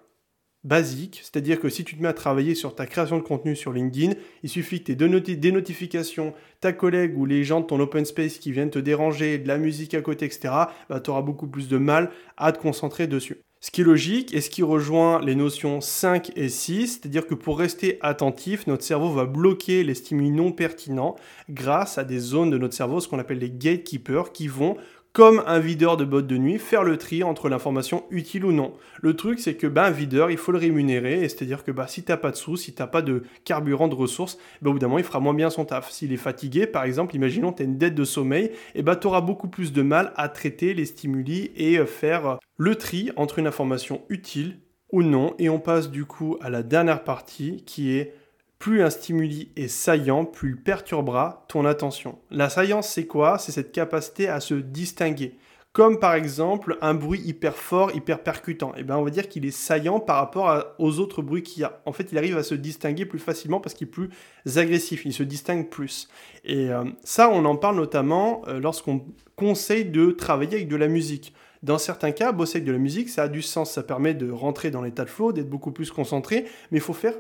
basique, 0.65 1.21
c'est-à-dire 1.23 1.61
que 1.61 1.69
si 1.69 1.85
tu 1.85 1.95
te 1.95 2.01
mets 2.01 2.09
à 2.09 2.13
travailler 2.13 2.55
sur 2.55 2.75
ta 2.75 2.85
création 2.85 3.15
de 3.15 3.23
contenu 3.23 3.55
sur 3.55 3.71
LinkedIn, 3.71 4.15
il 4.43 4.49
suffit 4.49 4.83
que 4.83 4.91
tu 4.91 5.31
aies 5.31 5.35
des 5.37 5.51
notifications, 5.53 6.33
ta 6.59 6.73
collègue 6.73 7.17
ou 7.17 7.25
les 7.25 7.45
gens 7.45 7.61
de 7.61 7.67
ton 7.67 7.79
open 7.79 8.03
space 8.03 8.37
qui 8.37 8.51
viennent 8.51 8.69
te 8.69 8.79
déranger, 8.79 9.37
de 9.37 9.47
la 9.47 9.57
musique 9.57 9.93
à 9.93 10.01
côté, 10.01 10.25
etc., 10.25 10.53
bah, 10.89 10.99
tu 10.99 11.09
auras 11.09 11.21
beaucoup 11.21 11.47
plus 11.47 11.69
de 11.69 11.77
mal 11.77 12.11
à 12.35 12.51
te 12.51 12.59
concentrer 12.59 13.07
dessus. 13.07 13.37
Ce 13.65 13.71
qui 13.71 13.79
est 13.79 13.85
logique 13.85 14.33
et 14.33 14.41
ce 14.41 14.49
qui 14.49 14.61
rejoint 14.61 15.21
les 15.23 15.35
notions 15.35 15.79
5 15.79 16.33
et 16.35 16.49
6, 16.49 16.99
c'est-à-dire 16.99 17.25
que 17.25 17.33
pour 17.33 17.57
rester 17.57 17.97
attentif, 18.01 18.67
notre 18.67 18.83
cerveau 18.83 19.09
va 19.09 19.23
bloquer 19.23 19.85
les 19.85 19.95
stimuli 19.95 20.31
non 20.31 20.51
pertinents 20.51 21.15
grâce 21.49 21.97
à 21.97 22.03
des 22.03 22.19
zones 22.19 22.49
de 22.49 22.57
notre 22.57 22.73
cerveau, 22.73 22.99
ce 22.99 23.07
qu'on 23.07 23.19
appelle 23.19 23.39
les 23.39 23.49
gatekeepers, 23.49 24.33
qui 24.33 24.49
vont 24.49 24.75
comme 25.13 25.43
un 25.45 25.59
videur 25.59 25.95
de 25.95 26.05
bottes 26.05 26.25
de 26.25 26.37
nuit, 26.37 26.57
faire 26.57 26.83
le 26.83 26.97
tri 26.97 27.23
entre 27.23 27.47
l'information 27.47 28.03
utile 28.09 28.45
ou 28.45 28.51
non. 28.51 28.73
Le 28.99 29.15
truc, 29.15 29.39
c'est 29.39 29.53
que 29.53 29.67
ben, 29.67 29.83
un 29.83 29.91
videur, 29.91 30.31
il 30.31 30.37
faut 30.37 30.51
le 30.51 30.57
rémunérer, 30.57 31.29
c'est-à-dire 31.29 31.63
que 31.63 31.71
bah, 31.71 31.85
si 31.87 32.03
t'as 32.03 32.17
pas 32.17 32.31
de 32.31 32.35
sous, 32.35 32.57
si 32.57 32.73
t'as 32.73 32.87
pas 32.87 33.03
de 33.03 33.23
carburant 33.45 33.87
de 33.87 33.93
ressources, 33.93 34.39
ben, 34.63 34.71
au 34.71 34.73
bout 34.73 34.79
d'un 34.79 34.87
moment, 34.87 34.97
il 34.97 35.03
fera 35.03 35.19
moins 35.19 35.35
bien 35.35 35.51
son 35.51 35.65
taf. 35.65 35.91
S'il 35.91 36.11
est 36.11 36.17
fatigué, 36.17 36.65
par 36.65 36.83
exemple, 36.83 37.15
imaginons 37.15 37.53
tu 37.53 37.61
as 37.61 37.65
une 37.65 37.77
dette 37.77 37.93
de 37.93 38.05
sommeil, 38.05 38.51
et 38.73 38.81
ben, 38.81 38.95
tu 38.95 39.05
auras 39.05 39.21
beaucoup 39.21 39.47
plus 39.47 39.71
de 39.71 39.83
mal 39.83 40.13
à 40.15 40.29
traiter 40.29 40.73
les 40.73 40.85
stimuli 40.85 41.51
et 41.55 41.77
euh, 41.77 41.85
faire 41.85 42.39
le 42.57 42.75
tri 42.75 43.11
entre 43.15 43.37
une 43.37 43.47
information 43.47 44.01
utile 44.09 44.57
ou 44.91 45.03
non. 45.03 45.35
Et 45.37 45.47
on 45.47 45.59
passe 45.59 45.91
du 45.91 46.05
coup 46.05 46.37
à 46.41 46.49
la 46.49 46.63
dernière 46.63 47.03
partie 47.03 47.63
qui 47.65 47.95
est 47.95 48.15
plus 48.63 48.81
un 48.81 48.89
stimuli 48.89 49.49
est 49.57 49.67
saillant, 49.67 50.23
plus 50.23 50.51
il 50.51 50.55
perturbera 50.55 51.43
ton 51.49 51.65
attention. 51.65 52.17
La 52.31 52.47
saillance, 52.47 52.87
c'est 52.87 53.05
quoi? 53.05 53.37
C'est 53.37 53.51
cette 53.51 53.73
capacité 53.73 54.29
à 54.29 54.39
se 54.39 54.53
distinguer. 54.53 55.35
Comme 55.73 55.99
par 55.99 56.13
exemple 56.13 56.77
un 56.79 56.93
bruit 56.93 57.19
hyper 57.25 57.57
fort, 57.57 57.93
hyper 57.93 58.23
percutant. 58.23 58.69
Et 58.75 58.79
eh 58.79 58.83
bien 58.83 58.95
on 58.95 59.03
va 59.03 59.09
dire 59.09 59.27
qu'il 59.27 59.45
est 59.45 59.51
saillant 59.51 59.99
par 59.99 60.15
rapport 60.15 60.63
aux 60.79 60.99
autres 60.99 61.21
bruits 61.21 61.43
qu'il 61.43 61.63
y 61.63 61.65
a. 61.65 61.81
En 61.85 61.91
fait, 61.91 62.13
il 62.13 62.17
arrive 62.17 62.37
à 62.37 62.43
se 62.43 62.55
distinguer 62.55 63.05
plus 63.05 63.19
facilement 63.19 63.59
parce 63.59 63.75
qu'il 63.75 63.89
est 63.89 63.91
plus 63.91 64.09
agressif, 64.55 65.03
il 65.03 65.11
se 65.11 65.23
distingue 65.23 65.67
plus. 65.67 66.07
Et 66.45 66.71
euh, 66.71 66.85
ça, 67.03 67.29
on 67.29 67.43
en 67.43 67.57
parle 67.57 67.75
notamment 67.75 68.43
euh, 68.47 68.61
lorsqu'on 68.61 69.03
conseille 69.35 69.83
de 69.83 70.11
travailler 70.11 70.55
avec 70.55 70.69
de 70.69 70.77
la 70.77 70.87
musique. 70.87 71.33
Dans 71.63 71.77
certains 71.77 72.11
cas, 72.11 72.31
bosser 72.31 72.59
avec 72.59 72.67
de 72.67 72.71
la 72.71 72.77
musique, 72.77 73.09
ça 73.09 73.23
a 73.23 73.27
du 73.27 73.41
sens, 73.41 73.71
ça 73.71 73.83
permet 73.83 74.13
de 74.13 74.31
rentrer 74.31 74.71
dans 74.71 74.81
l'état 74.81 75.03
de 75.03 75.09
flow, 75.09 75.33
d'être 75.33 75.49
beaucoup 75.49 75.73
plus 75.73 75.91
concentré, 75.91 76.45
mais 76.71 76.77
il 76.77 76.81
faut 76.81 76.93
faire 76.93 77.15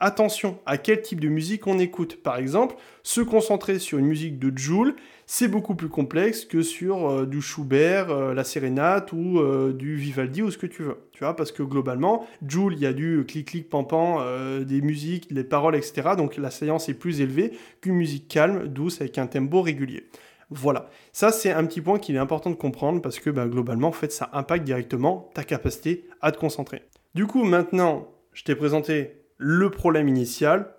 attention 0.00 0.58
à 0.66 0.78
quel 0.78 1.02
type 1.02 1.20
de 1.20 1.28
musique 1.28 1.66
on 1.66 1.78
écoute. 1.78 2.22
Par 2.22 2.38
exemple, 2.38 2.74
se 3.02 3.20
concentrer 3.20 3.78
sur 3.78 3.98
une 3.98 4.06
musique 4.06 4.38
de 4.38 4.56
Joule, 4.56 4.96
c'est 5.26 5.46
beaucoup 5.46 5.76
plus 5.76 5.88
complexe 5.88 6.44
que 6.44 6.62
sur 6.62 7.08
euh, 7.08 7.26
du 7.26 7.40
Schubert, 7.40 8.10
euh, 8.10 8.34
la 8.34 8.42
sérénate 8.42 9.12
ou 9.12 9.38
euh, 9.38 9.72
du 9.72 9.94
Vivaldi 9.94 10.42
ou 10.42 10.50
ce 10.50 10.58
que 10.58 10.66
tu 10.66 10.82
veux. 10.82 10.96
Tu 11.12 11.22
vois, 11.22 11.36
parce 11.36 11.52
que 11.52 11.62
globalement, 11.62 12.26
Joule, 12.46 12.74
il 12.74 12.80
y 12.80 12.86
a 12.86 12.92
du 12.92 13.24
clic-clic, 13.28 13.68
pan-pan, 13.68 14.24
des 14.62 14.80
musiques, 14.80 15.32
des 15.32 15.44
paroles, 15.44 15.76
etc. 15.76 16.10
Donc 16.16 16.36
la 16.36 16.50
séance 16.50 16.88
est 16.88 16.94
plus 16.94 17.20
élevée 17.20 17.52
qu'une 17.80 17.94
musique 17.94 18.26
calme, 18.26 18.66
douce, 18.66 19.00
avec 19.00 19.18
un 19.18 19.26
tempo 19.26 19.62
régulier. 19.62 20.08
Voilà, 20.52 20.90
ça 21.12 21.30
c'est 21.30 21.52
un 21.52 21.64
petit 21.64 21.80
point 21.80 22.00
qu'il 22.00 22.16
est 22.16 22.18
important 22.18 22.50
de 22.50 22.56
comprendre 22.56 23.00
parce 23.00 23.20
que 23.20 23.30
bah, 23.30 23.46
globalement, 23.46 23.88
en 23.88 23.92
fait, 23.92 24.10
ça 24.10 24.30
impacte 24.32 24.64
directement 24.64 25.30
ta 25.34 25.44
capacité 25.44 26.08
à 26.20 26.32
te 26.32 26.38
concentrer. 26.38 26.82
Du 27.14 27.26
coup, 27.26 27.44
maintenant, 27.44 28.08
je 28.32 28.42
t'ai 28.42 28.56
présenté 28.56 29.19
le 29.40 29.70
problème 29.70 30.06
initial, 30.06 30.74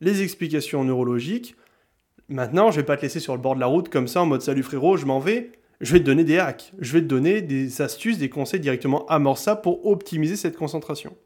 les 0.00 0.22
explications 0.22 0.82
neurologiques. 0.82 1.56
Maintenant, 2.28 2.70
je 2.70 2.76
vais 2.76 2.86
pas 2.86 2.96
te 2.96 3.02
laisser 3.02 3.20
sur 3.20 3.34
le 3.34 3.40
bord 3.40 3.54
de 3.54 3.60
la 3.60 3.66
route 3.66 3.90
comme 3.90 4.08
ça 4.08 4.22
en 4.22 4.26
mode 4.26 4.40
salut 4.40 4.62
frérot, 4.62 4.96
je 4.96 5.04
m'en 5.04 5.20
vais. 5.20 5.52
Je 5.80 5.92
vais 5.92 6.00
te 6.00 6.04
donner 6.04 6.24
des 6.24 6.38
hacks, 6.38 6.72
je 6.80 6.92
vais 6.92 7.02
te 7.02 7.06
donner 7.06 7.40
des 7.40 7.82
astuces, 7.82 8.18
des 8.18 8.30
conseils 8.30 8.58
directement 8.58 9.06
amorçables 9.06 9.60
pour 9.60 9.86
optimiser 9.86 10.34
cette 10.34 10.56
concentration. 10.56 11.16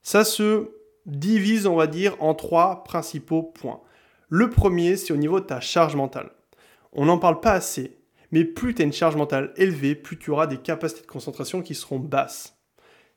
Ça 0.00 0.24
se 0.24 0.70
divise, 1.04 1.66
on 1.66 1.76
va 1.76 1.86
dire, 1.86 2.16
en 2.20 2.34
trois 2.34 2.84
principaux 2.84 3.42
points. 3.42 3.80
Le 4.30 4.48
premier, 4.48 4.96
c'est 4.96 5.12
au 5.12 5.18
niveau 5.18 5.38
de 5.40 5.44
ta 5.44 5.60
charge 5.60 5.96
mentale. 5.96 6.30
On 6.92 7.04
n'en 7.04 7.18
parle 7.18 7.40
pas 7.40 7.52
assez, 7.52 7.98
mais 8.30 8.44
plus 8.44 8.74
tu 8.74 8.80
as 8.80 8.86
une 8.86 8.92
charge 8.92 9.16
mentale 9.16 9.52
élevée, 9.56 9.94
plus 9.94 10.18
tu 10.18 10.30
auras 10.30 10.46
des 10.46 10.58
capacités 10.58 11.02
de 11.02 11.06
concentration 11.06 11.60
qui 11.60 11.74
seront 11.74 11.98
basses. 11.98 12.56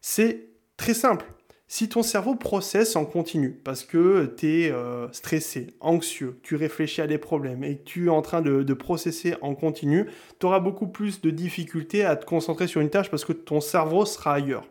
C'est 0.01 0.49
très 0.75 0.93
simple 0.93 1.25
Si 1.69 1.89
ton 1.89 2.01
cerveau 2.01 2.35
processe 2.35 2.95
en 2.95 3.03
continu 3.03 3.51
parce 3.51 3.83
que 3.83 4.33
tu 4.37 4.61
es 4.61 4.71
euh, 4.71 5.11
stressé, 5.11 5.67
anxieux, 5.81 6.39
tu 6.41 6.55
réfléchis 6.55 7.01
à 7.01 7.07
des 7.07 7.17
problèmes 7.17 7.65
et 7.65 7.81
tu 7.83 8.05
es 8.05 8.09
en 8.09 8.21
train 8.21 8.41
de, 8.41 8.63
de 8.63 8.73
processer 8.73 9.35
en 9.41 9.53
continu, 9.53 10.05
tu 10.39 10.45
auras 10.45 10.61
beaucoup 10.61 10.87
plus 10.87 11.19
de 11.19 11.29
difficultés 11.29 12.05
à 12.05 12.15
te 12.15 12.25
concentrer 12.25 12.67
sur 12.67 12.79
une 12.79 12.89
tâche 12.89 13.11
parce 13.11 13.25
que 13.25 13.33
ton 13.33 13.59
cerveau 13.59 14.05
sera 14.05 14.35
ailleurs. 14.35 14.63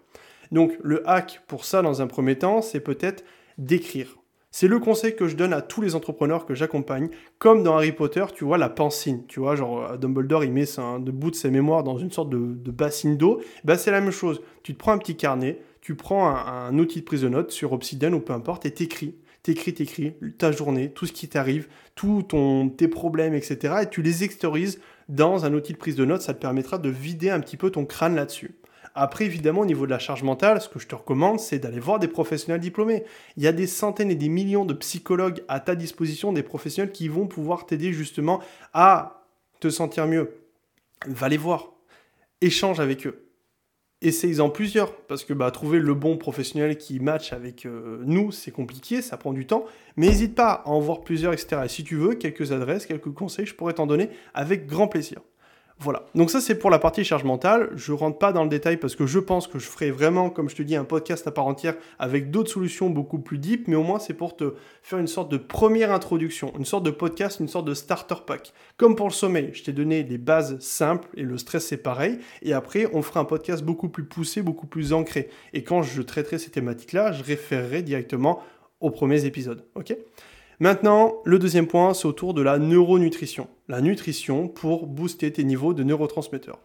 Donc 0.52 0.72
le 0.82 1.06
hack 1.06 1.42
pour 1.46 1.66
ça 1.66 1.82
dans 1.82 2.00
un 2.00 2.06
premier 2.06 2.38
temps, 2.38 2.62
c'est 2.62 2.80
peut-être 2.80 3.24
d'écrire. 3.58 4.16
C'est 4.58 4.68
le 4.68 4.78
conseil 4.78 5.14
que 5.14 5.28
je 5.28 5.36
donne 5.36 5.52
à 5.52 5.60
tous 5.60 5.82
les 5.82 5.94
entrepreneurs 5.94 6.46
que 6.46 6.54
j'accompagne. 6.54 7.10
Comme 7.38 7.62
dans 7.62 7.76
Harry 7.76 7.92
Potter, 7.92 8.24
tu 8.34 8.44
vois, 8.44 8.56
la 8.56 8.70
pensine. 8.70 9.22
Tu 9.28 9.38
vois, 9.38 9.54
genre 9.54 9.84
euh, 9.84 9.96
Dumbledore, 9.98 10.44
il 10.44 10.50
met 10.50 10.78
un 10.78 10.98
bout 10.98 11.30
de 11.30 11.36
ses 11.36 11.50
mémoires 11.50 11.82
dans 11.82 11.98
une 11.98 12.10
sorte 12.10 12.30
de, 12.30 12.70
bassine 12.70 13.18
d'eau. 13.18 13.42
Bah, 13.64 13.76
c'est 13.76 13.90
la 13.90 14.00
même 14.00 14.12
chose. 14.12 14.40
Tu 14.62 14.72
te 14.72 14.78
prends 14.78 14.92
un 14.92 14.98
petit 14.98 15.14
carnet, 15.14 15.60
tu 15.86 15.94
prends 15.94 16.26
un, 16.26 16.76
outil 16.80 16.98
de 16.98 17.04
prise 17.04 17.20
de 17.20 17.28
notes 17.28 17.52
sur 17.52 17.72
Obsidian 17.72 18.12
ou 18.12 18.18
peu 18.18 18.32
importe 18.32 18.66
et 18.66 18.72
t'écris. 18.72 19.14
T'écris, 19.44 19.72
t'écris 19.72 20.14
ta 20.36 20.50
journée, 20.50 20.90
tout 20.90 21.06
ce 21.06 21.12
qui 21.12 21.28
t'arrive, 21.28 21.68
tous 21.94 22.26
tes 22.76 22.88
problèmes, 22.88 23.34
etc. 23.34 23.74
Et 23.82 23.86
tu 23.86 24.02
les 24.02 24.24
extériorises 24.24 24.80
dans 25.08 25.44
un 25.44 25.54
outil 25.54 25.74
de 25.74 25.78
prise 25.78 25.94
de 25.94 26.04
notes. 26.04 26.22
Ça 26.22 26.34
te 26.34 26.40
permettra 26.40 26.78
de 26.78 26.88
vider 26.88 27.30
un 27.30 27.38
petit 27.38 27.56
peu 27.56 27.70
ton 27.70 27.84
crâne 27.84 28.16
là-dessus. 28.16 28.56
Après, 28.96 29.26
évidemment, 29.26 29.60
au 29.60 29.64
niveau 29.64 29.86
de 29.86 29.92
la 29.92 30.00
charge 30.00 30.24
mentale, 30.24 30.60
ce 30.60 30.68
que 30.68 30.80
je 30.80 30.88
te 30.88 30.96
recommande, 30.96 31.38
c'est 31.38 31.60
d'aller 31.60 31.78
voir 31.78 32.00
des 32.00 32.08
professionnels 32.08 32.60
diplômés. 32.60 33.04
Il 33.36 33.44
y 33.44 33.46
a 33.46 33.52
des 33.52 33.68
centaines 33.68 34.10
et 34.10 34.16
des 34.16 34.28
millions 34.28 34.64
de 34.64 34.74
psychologues 34.74 35.44
à 35.46 35.60
ta 35.60 35.76
disposition, 35.76 36.32
des 36.32 36.42
professionnels 36.42 36.90
qui 36.90 37.06
vont 37.06 37.28
pouvoir 37.28 37.64
t'aider 37.64 37.92
justement 37.92 38.40
à 38.74 39.22
te 39.60 39.70
sentir 39.70 40.08
mieux. 40.08 40.34
Va 41.06 41.28
les 41.28 41.36
voir. 41.36 41.74
Échange 42.40 42.80
avec 42.80 43.06
eux. 43.06 43.25
Essaye-en 44.02 44.50
plusieurs, 44.50 44.94
parce 44.94 45.24
que 45.24 45.32
bah, 45.32 45.50
trouver 45.50 45.78
le 45.78 45.94
bon 45.94 46.18
professionnel 46.18 46.76
qui 46.76 47.00
match 47.00 47.32
avec 47.32 47.64
euh, 47.64 48.02
nous, 48.04 48.30
c'est 48.30 48.50
compliqué, 48.50 49.00
ça 49.00 49.16
prend 49.16 49.32
du 49.32 49.46
temps, 49.46 49.64
mais 49.96 50.08
n'hésite 50.08 50.34
pas 50.34 50.50
à 50.50 50.68
en 50.68 50.80
voir 50.80 51.00
plusieurs, 51.00 51.32
etc. 51.32 51.62
Et 51.64 51.68
si 51.68 51.82
tu 51.82 51.96
veux, 51.96 52.14
quelques 52.14 52.52
adresses, 52.52 52.84
quelques 52.84 53.12
conseils, 53.12 53.46
je 53.46 53.54
pourrais 53.54 53.72
t'en 53.72 53.86
donner 53.86 54.10
avec 54.34 54.66
grand 54.66 54.86
plaisir. 54.86 55.20
Voilà. 55.78 56.06
Donc 56.14 56.30
ça 56.30 56.40
c'est 56.40 56.54
pour 56.54 56.70
la 56.70 56.78
partie 56.78 57.04
charge 57.04 57.24
mentale. 57.24 57.70
Je 57.74 57.92
rentre 57.92 58.18
pas 58.18 58.32
dans 58.32 58.42
le 58.44 58.48
détail 58.48 58.78
parce 58.78 58.96
que 58.96 59.06
je 59.06 59.18
pense 59.18 59.46
que 59.46 59.58
je 59.58 59.66
ferai 59.66 59.90
vraiment, 59.90 60.30
comme 60.30 60.48
je 60.48 60.56
te 60.56 60.62
dis, 60.62 60.74
un 60.74 60.84
podcast 60.84 61.26
à 61.26 61.30
part 61.30 61.46
entière 61.46 61.74
avec 61.98 62.30
d'autres 62.30 62.50
solutions 62.50 62.88
beaucoup 62.88 63.18
plus 63.18 63.36
deep, 63.36 63.68
mais 63.68 63.76
au 63.76 63.82
moins 63.82 63.98
c'est 63.98 64.14
pour 64.14 64.36
te 64.36 64.54
faire 64.82 64.98
une 64.98 65.06
sorte 65.06 65.30
de 65.30 65.36
première 65.36 65.92
introduction, 65.92 66.50
une 66.58 66.64
sorte 66.64 66.84
de 66.84 66.90
podcast, 66.90 67.40
une 67.40 67.48
sorte 67.48 67.66
de 67.66 67.74
starter 67.74 68.14
pack. 68.26 68.54
Comme 68.78 68.96
pour 68.96 69.06
le 69.06 69.12
sommeil, 69.12 69.50
je 69.52 69.64
t'ai 69.64 69.72
donné 69.72 70.02
des 70.02 70.18
bases 70.18 70.58
simples 70.60 71.08
et 71.14 71.22
le 71.22 71.36
stress 71.36 71.66
c'est 71.66 71.76
pareil. 71.76 72.20
Et 72.40 72.54
après 72.54 72.88
on 72.94 73.02
fera 73.02 73.20
un 73.20 73.26
podcast 73.26 73.62
beaucoup 73.62 73.90
plus 73.90 74.04
poussé, 74.04 74.40
beaucoup 74.40 74.66
plus 74.66 74.94
ancré. 74.94 75.28
Et 75.52 75.62
quand 75.62 75.82
je 75.82 76.00
traiterai 76.00 76.38
ces 76.38 76.50
thématiques-là, 76.50 77.12
je 77.12 77.22
référerai 77.22 77.82
directement 77.82 78.40
aux 78.80 78.90
premiers 78.90 79.26
épisodes. 79.26 79.66
Ok? 79.74 79.94
Maintenant, 80.58 81.16
le 81.26 81.38
deuxième 81.38 81.66
point, 81.66 81.92
c'est 81.92 82.06
autour 82.06 82.32
de 82.32 82.40
la 82.40 82.58
neuronutrition. 82.58 83.46
La 83.68 83.82
nutrition 83.82 84.48
pour 84.48 84.86
booster 84.86 85.30
tes 85.30 85.44
niveaux 85.44 85.74
de 85.74 85.82
neurotransmetteurs. 85.82 86.60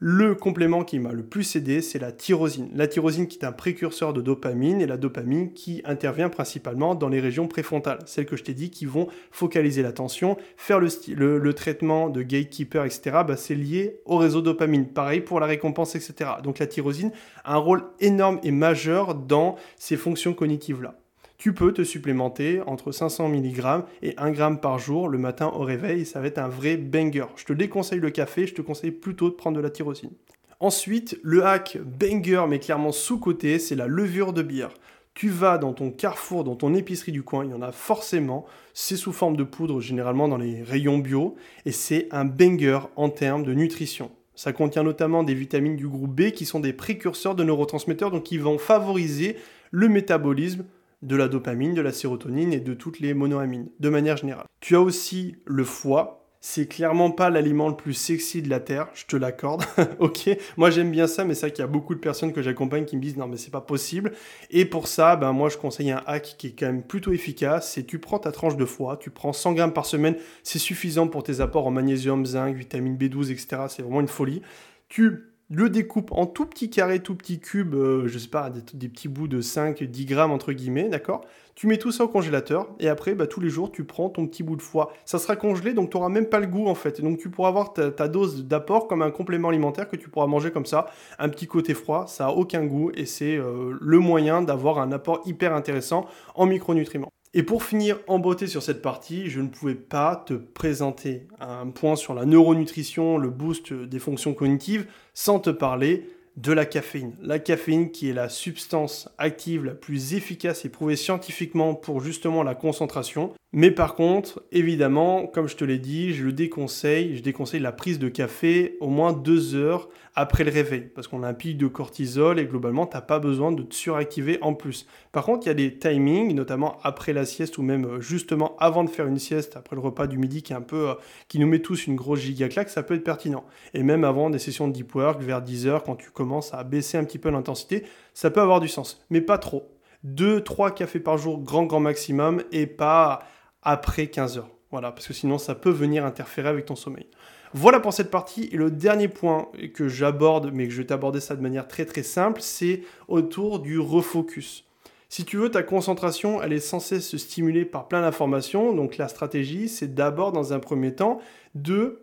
Le 0.00 0.34
complément 0.34 0.82
qui 0.82 0.98
m'a 0.98 1.12
le 1.12 1.22
plus 1.22 1.54
aidé, 1.54 1.80
c'est 1.80 2.00
la 2.00 2.10
tyrosine. 2.10 2.68
La 2.74 2.88
tyrosine 2.88 3.28
qui 3.28 3.38
est 3.38 3.44
un 3.44 3.52
précurseur 3.52 4.12
de 4.12 4.20
dopamine 4.20 4.80
et 4.80 4.86
la 4.86 4.96
dopamine 4.96 5.52
qui 5.52 5.82
intervient 5.84 6.28
principalement 6.28 6.96
dans 6.96 7.08
les 7.08 7.20
régions 7.20 7.46
préfrontales, 7.46 8.00
celles 8.06 8.26
que 8.26 8.36
je 8.36 8.42
t'ai 8.42 8.54
dit 8.54 8.70
qui 8.70 8.86
vont 8.86 9.06
focaliser 9.30 9.82
l'attention, 9.82 10.36
faire 10.56 10.80
le, 10.80 11.52
traitement 11.52 12.10
de 12.10 12.22
gatekeeper, 12.22 12.84
etc. 12.84 13.18
Bah, 13.26 13.36
c'est 13.36 13.54
lié 13.54 14.00
au 14.04 14.16
réseau 14.16 14.40
dopamine. 14.40 14.88
Pareil 14.88 15.20
pour 15.20 15.38
la 15.38 15.46
récompense, 15.46 15.94
etc. 15.94 16.30
Donc 16.42 16.58
la 16.58 16.66
tyrosine 16.66 17.12
a 17.44 17.54
un 17.54 17.58
rôle 17.58 17.84
énorme 18.00 18.40
et 18.42 18.50
majeur 18.50 19.14
dans 19.14 19.54
ces 19.76 19.96
fonctions 19.96 20.32
cognitives-là 20.32 20.98
tu 21.38 21.54
peux 21.54 21.72
te 21.72 21.84
supplémenter 21.84 22.60
entre 22.66 22.90
500 22.90 23.28
mg 23.28 23.84
et 24.02 24.14
1 24.18 24.34
g 24.34 24.48
par 24.60 24.80
jour 24.80 25.08
le 25.08 25.18
matin 25.18 25.52
au 25.54 25.60
réveil. 25.60 26.04
Ça 26.04 26.20
va 26.20 26.26
être 26.26 26.38
un 26.38 26.48
vrai 26.48 26.76
banger. 26.76 27.26
Je 27.36 27.44
te 27.44 27.52
déconseille 27.52 28.00
le 28.00 28.10
café, 28.10 28.48
je 28.48 28.54
te 28.54 28.62
conseille 28.62 28.90
plutôt 28.90 29.30
de 29.30 29.34
prendre 29.34 29.56
de 29.56 29.62
la 29.62 29.70
tyrosine. 29.70 30.10
Ensuite, 30.58 31.16
le 31.22 31.46
hack 31.46 31.78
banger, 31.78 32.46
mais 32.48 32.58
clairement 32.58 32.90
sous-côté, 32.90 33.60
c'est 33.60 33.76
la 33.76 33.86
levure 33.86 34.32
de 34.32 34.42
bière. 34.42 34.74
Tu 35.14 35.28
vas 35.28 35.58
dans 35.58 35.72
ton 35.72 35.92
carrefour, 35.92 36.42
dans 36.42 36.56
ton 36.56 36.74
épicerie 36.74 37.12
du 37.12 37.22
coin, 37.22 37.44
il 37.44 37.52
y 37.52 37.54
en 37.54 37.62
a 37.62 37.70
forcément. 37.70 38.44
C'est 38.74 38.96
sous 38.96 39.12
forme 39.12 39.36
de 39.36 39.44
poudre, 39.44 39.80
généralement 39.80 40.26
dans 40.26 40.36
les 40.36 40.64
rayons 40.64 40.98
bio, 40.98 41.36
et 41.64 41.72
c'est 41.72 42.08
un 42.10 42.24
banger 42.24 42.80
en 42.96 43.10
termes 43.10 43.44
de 43.44 43.54
nutrition. 43.54 44.10
Ça 44.34 44.52
contient 44.52 44.82
notamment 44.82 45.22
des 45.22 45.34
vitamines 45.34 45.76
du 45.76 45.86
groupe 45.86 46.14
B 46.14 46.30
qui 46.30 46.46
sont 46.46 46.60
des 46.60 46.72
précurseurs 46.72 47.36
de 47.36 47.44
neurotransmetteurs, 47.44 48.10
donc 48.10 48.24
qui 48.24 48.38
vont 48.38 48.58
favoriser 48.58 49.36
le 49.70 49.88
métabolisme 49.88 50.64
de 51.02 51.16
la 51.16 51.28
dopamine, 51.28 51.74
de 51.74 51.80
la 51.80 51.92
sérotonine 51.92 52.52
et 52.52 52.60
de 52.60 52.74
toutes 52.74 53.00
les 53.00 53.14
monoamines, 53.14 53.68
de 53.78 53.88
manière 53.88 54.16
générale. 54.16 54.46
Tu 54.60 54.76
as 54.76 54.80
aussi 54.80 55.36
le 55.46 55.64
foie. 55.64 56.14
C'est 56.40 56.68
clairement 56.68 57.10
pas 57.10 57.30
l'aliment 57.30 57.68
le 57.68 57.74
plus 57.74 57.94
sexy 57.94 58.42
de 58.42 58.48
la 58.48 58.60
Terre, 58.60 58.88
je 58.94 59.06
te 59.06 59.16
l'accorde. 59.16 59.64
ok, 59.98 60.30
moi 60.56 60.70
j'aime 60.70 60.92
bien 60.92 61.08
ça, 61.08 61.24
mais 61.24 61.34
c'est 61.34 61.46
vrai 61.46 61.50
qu'il 61.50 61.62
y 61.62 61.64
a 61.64 61.68
beaucoup 61.68 61.96
de 61.96 62.00
personnes 62.00 62.32
que 62.32 62.42
j'accompagne 62.42 62.84
qui 62.84 62.96
me 62.96 63.02
disent 63.02 63.16
non 63.16 63.26
mais 63.26 63.36
c'est 63.36 63.50
pas 63.50 63.60
possible. 63.60 64.12
Et 64.50 64.64
pour 64.64 64.86
ça, 64.86 65.16
ben 65.16 65.32
moi 65.32 65.48
je 65.48 65.56
conseille 65.56 65.90
un 65.90 66.00
hack 66.06 66.36
qui 66.38 66.48
est 66.48 66.52
quand 66.56 66.66
même 66.66 66.84
plutôt 66.84 67.12
efficace. 67.12 67.72
C'est 67.72 67.82
tu 67.82 67.98
prends 67.98 68.20
ta 68.20 68.30
tranche 68.30 68.56
de 68.56 68.64
foie, 68.64 68.96
tu 68.98 69.10
prends 69.10 69.32
100 69.32 69.54
grammes 69.54 69.72
par 69.72 69.84
semaine, 69.84 70.14
c'est 70.44 70.60
suffisant 70.60 71.08
pour 71.08 71.24
tes 71.24 71.40
apports 71.40 71.66
en 71.66 71.72
magnésium, 71.72 72.24
zinc, 72.24 72.54
vitamine 72.54 72.96
B12, 72.96 73.32
etc. 73.32 73.62
C'est 73.68 73.82
vraiment 73.82 74.00
une 74.00 74.08
folie. 74.08 74.40
Tu 74.88 75.32
le 75.50 75.70
découpe 75.70 76.12
en 76.12 76.26
tout 76.26 76.44
petits 76.44 76.68
carrés, 76.68 77.00
tout 77.00 77.14
petits 77.14 77.40
cubes, 77.40 77.74
euh, 77.74 78.06
je 78.06 78.18
sais 78.18 78.28
pas, 78.28 78.50
des, 78.50 78.88
petits 78.88 79.08
bouts 79.08 79.28
de 79.28 79.40
5, 79.40 79.82
10 79.82 80.04
grammes 80.04 80.30
entre 80.30 80.52
guillemets, 80.52 80.88
d'accord? 80.88 81.22
Tu 81.54 81.66
mets 81.66 81.78
tout 81.78 81.90
ça 81.90 82.04
au 82.04 82.08
congélateur 82.08 82.68
et 82.78 82.88
après, 82.88 83.14
bah, 83.14 83.26
tous 83.26 83.40
les 83.40 83.48
jours, 83.48 83.72
tu 83.72 83.84
prends 83.84 84.10
ton 84.10 84.26
petit 84.26 84.42
bout 84.42 84.56
de 84.56 84.62
foie. 84.62 84.92
Ça 85.06 85.18
sera 85.18 85.36
congelé, 85.36 85.72
donc 85.72 85.90
tu 85.90 85.96
n'auras 85.96 86.10
même 86.10 86.28
pas 86.28 86.38
le 86.38 86.46
goût 86.46 86.68
en 86.68 86.74
fait. 86.74 87.00
Donc 87.00 87.18
tu 87.18 87.30
pourras 87.30 87.48
avoir 87.48 87.72
ta, 87.72 88.08
dose 88.08 88.44
d'apport 88.44 88.86
comme 88.86 89.02
un 89.02 89.10
complément 89.10 89.48
alimentaire 89.48 89.88
que 89.88 89.96
tu 89.96 90.08
pourras 90.08 90.26
manger 90.26 90.50
comme 90.50 90.66
ça. 90.66 90.86
Un 91.18 91.28
petit 91.28 91.46
côté 91.46 91.74
froid, 91.74 92.06
ça 92.06 92.26
a 92.26 92.30
aucun 92.30 92.64
goût 92.64 92.92
et 92.94 93.06
c'est 93.06 93.36
euh, 93.36 93.76
le 93.80 93.98
moyen 93.98 94.42
d'avoir 94.42 94.78
un 94.78 94.92
apport 94.92 95.22
hyper 95.24 95.54
intéressant 95.54 96.06
en 96.34 96.46
micronutriments. 96.46 97.10
Et 97.34 97.42
pour 97.42 97.62
finir 97.62 97.98
en 98.06 98.18
beauté 98.18 98.46
sur 98.46 98.62
cette 98.62 98.80
partie, 98.80 99.28
je 99.28 99.40
ne 99.40 99.48
pouvais 99.48 99.74
pas 99.74 100.16
te 100.16 100.32
présenter 100.32 101.26
un 101.40 101.68
point 101.68 101.94
sur 101.94 102.14
la 102.14 102.24
neuronutrition, 102.24 103.18
le 103.18 103.28
boost 103.28 103.74
des 103.74 103.98
fonctions 103.98 104.32
cognitives, 104.32 104.86
sans 105.12 105.38
te 105.38 105.50
parler 105.50 106.08
de 106.38 106.52
la 106.52 106.64
caféine. 106.64 107.14
La 107.20 107.38
caféine 107.38 107.90
qui 107.90 108.08
est 108.08 108.14
la 108.14 108.28
substance 108.28 109.10
active 109.18 109.64
la 109.64 109.74
plus 109.74 110.14
efficace 110.14 110.64
et 110.64 110.70
prouvée 110.70 110.96
scientifiquement 110.96 111.74
pour 111.74 112.00
justement 112.00 112.42
la 112.42 112.54
concentration. 112.54 113.34
Mais 113.54 113.70
par 113.70 113.94
contre, 113.94 114.42
évidemment, 114.52 115.26
comme 115.26 115.48
je 115.48 115.56
te 115.56 115.64
l'ai 115.64 115.78
dit, 115.78 116.12
je 116.12 116.26
le 116.26 116.32
déconseille, 116.32 117.16
je 117.16 117.22
déconseille 117.22 117.60
la 117.60 117.72
prise 117.72 117.98
de 117.98 118.10
café 118.10 118.76
au 118.80 118.88
moins 118.88 119.14
deux 119.14 119.54
heures 119.54 119.88
après 120.14 120.44
le 120.44 120.50
réveil, 120.50 120.82
parce 120.94 121.08
qu'on 121.08 121.22
a 121.22 121.28
un 121.28 121.32
pic 121.32 121.56
de 121.56 121.66
cortisol 121.66 122.38
et 122.38 122.44
globalement, 122.44 122.86
tu 122.86 122.94
n'as 122.94 123.00
pas 123.00 123.18
besoin 123.18 123.50
de 123.50 123.62
te 123.62 123.74
suractiver 123.74 124.38
en 124.42 124.52
plus. 124.52 124.86
Par 125.12 125.24
contre, 125.24 125.46
il 125.46 125.48
y 125.48 125.50
a 125.50 125.54
des 125.54 125.78
timings, 125.78 126.34
notamment 126.34 126.76
après 126.82 127.14
la 127.14 127.24
sieste 127.24 127.56
ou 127.56 127.62
même 127.62 127.86
euh, 127.86 128.00
justement 128.00 128.54
avant 128.58 128.84
de 128.84 128.90
faire 128.90 129.06
une 129.06 129.18
sieste, 129.18 129.56
après 129.56 129.76
le 129.76 129.80
repas 129.80 130.08
du 130.08 130.18
midi 130.18 130.42
qui 130.42 130.52
est 130.52 130.56
un 130.56 130.60
peu, 130.60 130.90
euh, 130.90 130.94
qui 131.28 131.38
nous 131.38 131.46
met 131.46 131.60
tous 131.60 131.86
une 131.86 131.96
grosse 131.96 132.20
giga 132.20 132.50
claque, 132.50 132.68
ça 132.68 132.82
peut 132.82 132.94
être 132.94 133.04
pertinent. 133.04 133.44
Et 133.72 133.82
même 133.82 134.04
avant 134.04 134.28
des 134.28 134.38
sessions 134.38 134.68
de 134.68 134.74
deep 134.74 134.94
work, 134.94 135.22
vers 135.22 135.40
10 135.40 135.66
heures, 135.66 135.84
quand 135.84 135.96
tu 135.96 136.10
commences 136.10 136.52
à 136.52 136.64
baisser 136.64 136.98
un 136.98 137.04
petit 137.04 137.18
peu 137.18 137.30
l'intensité, 137.30 137.84
ça 138.12 138.30
peut 138.30 138.42
avoir 138.42 138.60
du 138.60 138.68
sens, 138.68 139.02
mais 139.08 139.22
pas 139.22 139.38
trop. 139.38 139.70
2-3 140.06 140.74
cafés 140.74 141.00
par 141.00 141.16
jour, 141.16 141.40
grand 141.40 141.64
grand 141.64 141.80
maximum, 141.80 142.42
et 142.52 142.66
pas 142.66 143.20
après 143.62 144.08
15 144.08 144.38
heures. 144.38 144.50
Voilà, 144.70 144.92
parce 144.92 145.06
que 145.06 145.14
sinon 145.14 145.38
ça 145.38 145.54
peut 145.54 145.70
venir 145.70 146.04
interférer 146.04 146.48
avec 146.48 146.66
ton 146.66 146.76
sommeil. 146.76 147.06
Voilà 147.54 147.80
pour 147.80 147.92
cette 147.92 148.10
partie. 148.10 148.48
Et 148.52 148.56
le 148.56 148.70
dernier 148.70 149.08
point 149.08 149.48
que 149.74 149.88
j'aborde, 149.88 150.50
mais 150.52 150.66
que 150.66 150.72
je 150.72 150.78
vais 150.78 150.86
t'aborder 150.86 151.20
ça 151.20 151.36
de 151.36 151.42
manière 151.42 151.66
très 151.66 151.86
très 151.86 152.02
simple, 152.02 152.40
c'est 152.42 152.82
autour 153.08 153.60
du 153.60 153.78
refocus. 153.78 154.64
Si 155.08 155.24
tu 155.24 155.38
veux, 155.38 155.50
ta 155.50 155.62
concentration, 155.62 156.42
elle 156.42 156.52
est 156.52 156.60
censée 156.60 157.00
se 157.00 157.16
stimuler 157.16 157.64
par 157.64 157.88
plein 157.88 158.02
d'informations. 158.02 158.74
Donc 158.74 158.98
la 158.98 159.08
stratégie, 159.08 159.68
c'est 159.68 159.94
d'abord, 159.94 160.32
dans 160.32 160.52
un 160.52 160.60
premier 160.60 160.94
temps, 160.94 161.18
de 161.54 162.02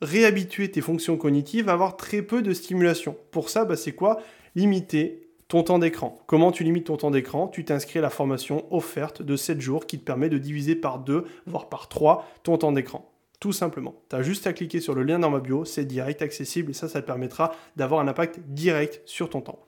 réhabituer 0.00 0.70
tes 0.70 0.80
fonctions 0.80 1.18
cognitives 1.18 1.68
à 1.68 1.74
avoir 1.74 1.96
très 1.96 2.22
peu 2.22 2.40
de 2.40 2.54
stimulation. 2.54 3.16
Pour 3.30 3.50
ça, 3.50 3.66
bah, 3.66 3.76
c'est 3.76 3.92
quoi? 3.92 4.20
Limiter 4.54 5.23
ton 5.48 5.62
temps 5.62 5.78
d'écran. 5.78 6.18
Comment 6.26 6.52
tu 6.52 6.64
limites 6.64 6.86
ton 6.86 6.96
temps 6.96 7.10
d'écran? 7.10 7.48
Tu 7.48 7.64
t'inscris 7.64 7.98
à 7.98 8.02
la 8.02 8.10
formation 8.10 8.66
offerte 8.74 9.22
de 9.22 9.36
7 9.36 9.60
jours 9.60 9.86
qui 9.86 9.98
te 9.98 10.04
permet 10.04 10.28
de 10.28 10.38
diviser 10.38 10.74
par 10.74 10.98
2, 10.98 11.24
voire 11.46 11.68
par 11.68 11.88
3 11.88 12.26
ton 12.42 12.56
temps 12.56 12.72
d'écran. 12.72 13.10
Tout 13.40 13.52
simplement. 13.52 13.94
Tu 14.08 14.16
as 14.16 14.22
juste 14.22 14.46
à 14.46 14.52
cliquer 14.52 14.80
sur 14.80 14.94
le 14.94 15.02
lien 15.02 15.18
dans 15.18 15.30
ma 15.30 15.40
bio, 15.40 15.64
c'est 15.64 15.84
direct, 15.84 16.22
accessible, 16.22 16.70
et 16.70 16.74
ça, 16.74 16.88
ça 16.88 17.02
te 17.02 17.06
permettra 17.06 17.54
d'avoir 17.76 18.00
un 18.00 18.08
impact 18.08 18.40
direct 18.46 19.02
sur 19.04 19.28
ton 19.28 19.42
temps. 19.42 19.58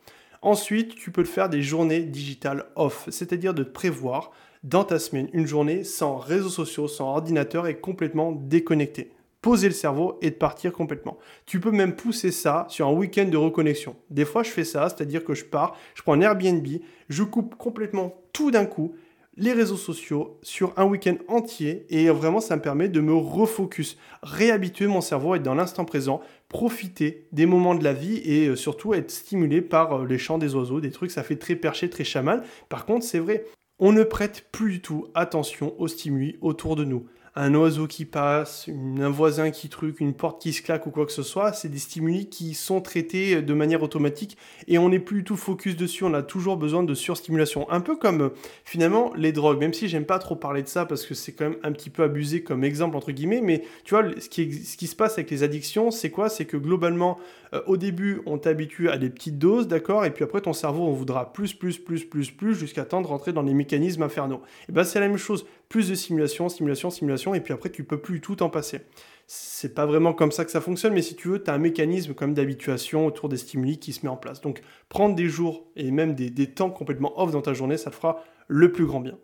Ensuite, 0.40 0.94
tu 0.94 1.10
peux 1.10 1.20
le 1.20 1.26
faire 1.26 1.48
des 1.48 1.60
journées 1.62 2.00
digitales 2.04 2.66
off, 2.76 3.06
c'est-à-dire 3.10 3.52
de 3.52 3.64
prévoir 3.64 4.30
dans 4.62 4.84
ta 4.84 4.98
semaine 4.98 5.28
une 5.32 5.46
journée 5.46 5.84
sans 5.84 6.16
réseaux 6.16 6.48
sociaux, 6.48 6.88
sans 6.88 7.10
ordinateur 7.10 7.66
et 7.66 7.78
complètement 7.78 8.32
déconnecté. 8.32 9.12
Poser 9.46 9.68
le 9.68 9.74
cerveau 9.74 10.18
et 10.22 10.30
de 10.30 10.34
partir 10.34 10.72
complètement. 10.72 11.18
Tu 11.46 11.60
peux 11.60 11.70
même 11.70 11.94
pousser 11.94 12.32
ça 12.32 12.66
sur 12.68 12.88
un 12.88 12.92
week-end 12.92 13.26
de 13.26 13.36
reconnexion. 13.36 13.94
Des 14.10 14.24
fois, 14.24 14.42
je 14.42 14.50
fais 14.50 14.64
ça, 14.64 14.88
c'est-à-dire 14.88 15.24
que 15.24 15.34
je 15.34 15.44
pars, 15.44 15.76
je 15.94 16.02
prends 16.02 16.14
un 16.14 16.20
Airbnb, 16.20 16.66
je 17.08 17.22
coupe 17.22 17.54
complètement 17.54 18.12
tout 18.32 18.50
d'un 18.50 18.66
coup 18.66 18.96
les 19.36 19.52
réseaux 19.52 19.76
sociaux 19.76 20.40
sur 20.42 20.72
un 20.76 20.84
week-end 20.84 21.14
entier 21.28 21.86
et 21.90 22.08
vraiment 22.08 22.40
ça 22.40 22.56
me 22.56 22.60
permet 22.60 22.88
de 22.88 23.00
me 23.00 23.14
refocus, 23.14 23.98
réhabituer 24.24 24.88
mon 24.88 25.00
cerveau 25.00 25.34
à 25.34 25.36
être 25.36 25.44
dans 25.44 25.54
l'instant 25.54 25.84
présent, 25.84 26.22
profiter 26.48 27.28
des 27.30 27.46
moments 27.46 27.76
de 27.76 27.84
la 27.84 27.92
vie 27.92 28.16
et 28.24 28.48
euh, 28.48 28.56
surtout 28.56 28.94
être 28.94 29.12
stimulé 29.12 29.62
par 29.62 29.92
euh, 29.92 30.06
les 30.06 30.18
chants 30.18 30.38
des 30.38 30.56
oiseaux, 30.56 30.80
des 30.80 30.90
trucs, 30.90 31.12
ça 31.12 31.22
fait 31.22 31.36
très 31.36 31.54
perché, 31.54 31.88
très 31.88 32.02
chamal. 32.02 32.42
Par 32.68 32.84
contre, 32.84 33.04
c'est 33.04 33.20
vrai, 33.20 33.44
on 33.78 33.92
ne 33.92 34.02
prête 34.02 34.48
plus 34.50 34.72
du 34.72 34.80
tout 34.80 35.06
attention 35.14 35.78
aux 35.78 35.86
stimuli 35.86 36.36
autour 36.40 36.74
de 36.74 36.82
nous 36.82 37.06
un 37.36 37.54
oiseau 37.54 37.86
qui 37.86 38.06
passe, 38.06 38.68
un 38.68 39.10
voisin 39.10 39.50
qui 39.50 39.68
truc, 39.68 40.00
une 40.00 40.14
porte 40.14 40.40
qui 40.40 40.54
se 40.54 40.62
claque 40.62 40.86
ou 40.86 40.90
quoi 40.90 41.04
que 41.04 41.12
ce 41.12 41.22
soit, 41.22 41.52
c'est 41.52 41.68
des 41.68 41.78
stimuli 41.78 42.28
qui 42.28 42.54
sont 42.54 42.80
traités 42.80 43.42
de 43.42 43.54
manière 43.54 43.82
automatique 43.82 44.38
et 44.66 44.78
on 44.78 44.88
n'est 44.88 44.98
plus 44.98 45.18
du 45.18 45.24
tout 45.24 45.36
focus 45.36 45.76
dessus, 45.76 46.04
on 46.04 46.14
a 46.14 46.22
toujours 46.22 46.56
besoin 46.56 46.82
de 46.82 46.94
surstimulation. 46.94 47.70
Un 47.70 47.80
peu 47.80 47.96
comme 47.96 48.30
finalement 48.64 49.12
les 49.14 49.32
drogues, 49.32 49.60
même 49.60 49.74
si 49.74 49.86
j'aime 49.88 50.06
pas 50.06 50.18
trop 50.18 50.34
parler 50.34 50.62
de 50.62 50.68
ça 50.68 50.86
parce 50.86 51.04
que 51.04 51.14
c'est 51.14 51.32
quand 51.32 51.50
même 51.50 51.58
un 51.62 51.72
petit 51.72 51.90
peu 51.90 52.02
abusé 52.02 52.42
comme 52.42 52.64
exemple 52.64 52.96
entre 52.96 53.12
guillemets, 53.12 53.42
mais 53.42 53.62
tu 53.84 53.94
vois, 53.94 54.04
ce 54.18 54.28
qui, 54.30 54.52
ce 54.52 54.78
qui 54.78 54.86
se 54.86 54.96
passe 54.96 55.12
avec 55.14 55.30
les 55.30 55.42
addictions, 55.42 55.90
c'est 55.90 56.10
quoi? 56.10 56.30
C'est 56.30 56.46
que 56.46 56.56
globalement, 56.56 57.18
euh, 57.52 57.60
au 57.66 57.76
début, 57.76 58.22
on 58.26 58.38
t'habitue 58.38 58.88
à 58.88 58.96
des 58.96 59.10
petites 59.10 59.38
doses, 59.38 59.68
d'accord, 59.68 60.04
et 60.04 60.10
puis 60.10 60.24
après 60.24 60.40
ton 60.40 60.52
cerveau, 60.52 60.84
on 60.84 60.92
voudra 60.92 61.32
plus, 61.32 61.52
plus, 61.52 61.78
plus, 61.78 62.04
plus, 62.04 62.30
plus, 62.30 62.54
jusqu'à 62.54 62.84
temps 62.84 63.02
de 63.02 63.06
rentrer 63.06 63.32
dans 63.32 63.42
les 63.42 63.54
mécanismes 63.54 64.02
infernaux. 64.02 64.40
Et 64.68 64.72
ben 64.72 64.84
c'est 64.84 65.00
la 65.00 65.08
même 65.08 65.18
chose 65.18 65.46
plus 65.68 65.88
de 65.88 65.94
simulation, 65.94 66.48
simulation, 66.48 66.90
simulation, 66.90 67.34
et 67.34 67.40
puis 67.40 67.52
après 67.52 67.70
tu 67.70 67.84
peux 67.84 68.00
plus 68.00 68.20
tout 68.20 68.42
en 68.42 68.50
passer. 68.50 68.80
C'est 69.26 69.74
pas 69.74 69.86
vraiment 69.86 70.12
comme 70.12 70.30
ça 70.30 70.44
que 70.44 70.50
ça 70.50 70.60
fonctionne, 70.60 70.94
mais 70.94 71.02
si 71.02 71.16
tu 71.16 71.28
veux, 71.28 71.42
tu 71.42 71.50
as 71.50 71.54
un 71.54 71.58
mécanisme 71.58 72.14
comme 72.14 72.34
d'habituation 72.34 73.06
autour 73.06 73.28
des 73.28 73.36
stimuli 73.36 73.78
qui 73.78 73.92
se 73.92 74.06
met 74.06 74.10
en 74.10 74.16
place. 74.16 74.40
Donc 74.40 74.62
prendre 74.88 75.16
des 75.16 75.28
jours 75.28 75.66
et 75.74 75.90
même 75.90 76.14
des, 76.14 76.30
des 76.30 76.46
temps 76.46 76.70
complètement 76.70 77.20
off 77.20 77.32
dans 77.32 77.42
ta 77.42 77.52
journée, 77.52 77.76
ça 77.76 77.90
te 77.90 77.96
fera 77.96 78.22
le 78.46 78.70
plus 78.70 78.86
grand 78.86 79.00
bien. 79.00 79.18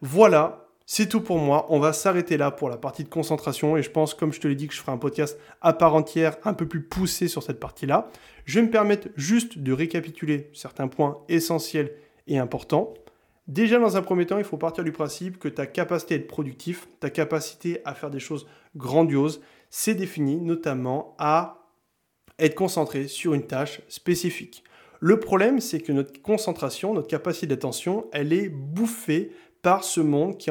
Voilà, 0.00 0.68
c'est 0.90 1.06
tout 1.06 1.20
pour 1.20 1.36
moi. 1.36 1.66
On 1.68 1.80
va 1.80 1.92
s'arrêter 1.92 2.38
là 2.38 2.50
pour 2.50 2.70
la 2.70 2.78
partie 2.78 3.04
de 3.04 3.10
concentration 3.10 3.76
et 3.76 3.82
je 3.82 3.90
pense, 3.90 4.14
comme 4.14 4.32
je 4.32 4.40
te 4.40 4.48
l'ai 4.48 4.54
dit, 4.54 4.68
que 4.68 4.74
je 4.74 4.80
ferai 4.80 4.92
un 4.92 4.96
podcast 4.96 5.38
à 5.60 5.74
part 5.74 5.94
entière, 5.94 6.36
un 6.44 6.54
peu 6.54 6.66
plus 6.66 6.82
poussé 6.82 7.28
sur 7.28 7.42
cette 7.42 7.60
partie-là. 7.60 8.10
Je 8.46 8.58
vais 8.58 8.66
me 8.66 8.70
permettre 8.70 9.08
juste 9.14 9.58
de 9.58 9.72
récapituler 9.72 10.50
certains 10.54 10.88
points 10.88 11.18
essentiels 11.28 11.92
et 12.26 12.38
importants. 12.38 12.94
Déjà, 13.48 13.78
dans 13.78 13.96
un 13.96 14.02
premier 14.02 14.26
temps, 14.26 14.36
il 14.36 14.44
faut 14.44 14.58
partir 14.58 14.84
du 14.84 14.92
principe 14.92 15.38
que 15.38 15.48
ta 15.48 15.66
capacité 15.66 16.14
à 16.14 16.18
être 16.18 16.28
productif, 16.28 16.86
ta 17.00 17.08
capacité 17.08 17.80
à 17.86 17.94
faire 17.94 18.10
des 18.10 18.20
choses 18.20 18.46
grandioses, 18.76 19.40
c'est 19.70 19.94
défini 19.94 20.36
notamment 20.36 21.16
à 21.18 21.66
être 22.38 22.54
concentré 22.54 23.08
sur 23.08 23.32
une 23.32 23.46
tâche 23.46 23.80
spécifique. 23.88 24.62
Le 25.00 25.18
problème, 25.18 25.60
c'est 25.60 25.80
que 25.80 25.92
notre 25.92 26.20
concentration, 26.20 26.92
notre 26.92 27.08
capacité 27.08 27.46
d'attention, 27.46 28.06
elle 28.12 28.34
est 28.34 28.50
bouffée 28.50 29.32
par 29.62 29.84
ce 29.84 30.00
monde 30.00 30.38
qui, 30.38 30.50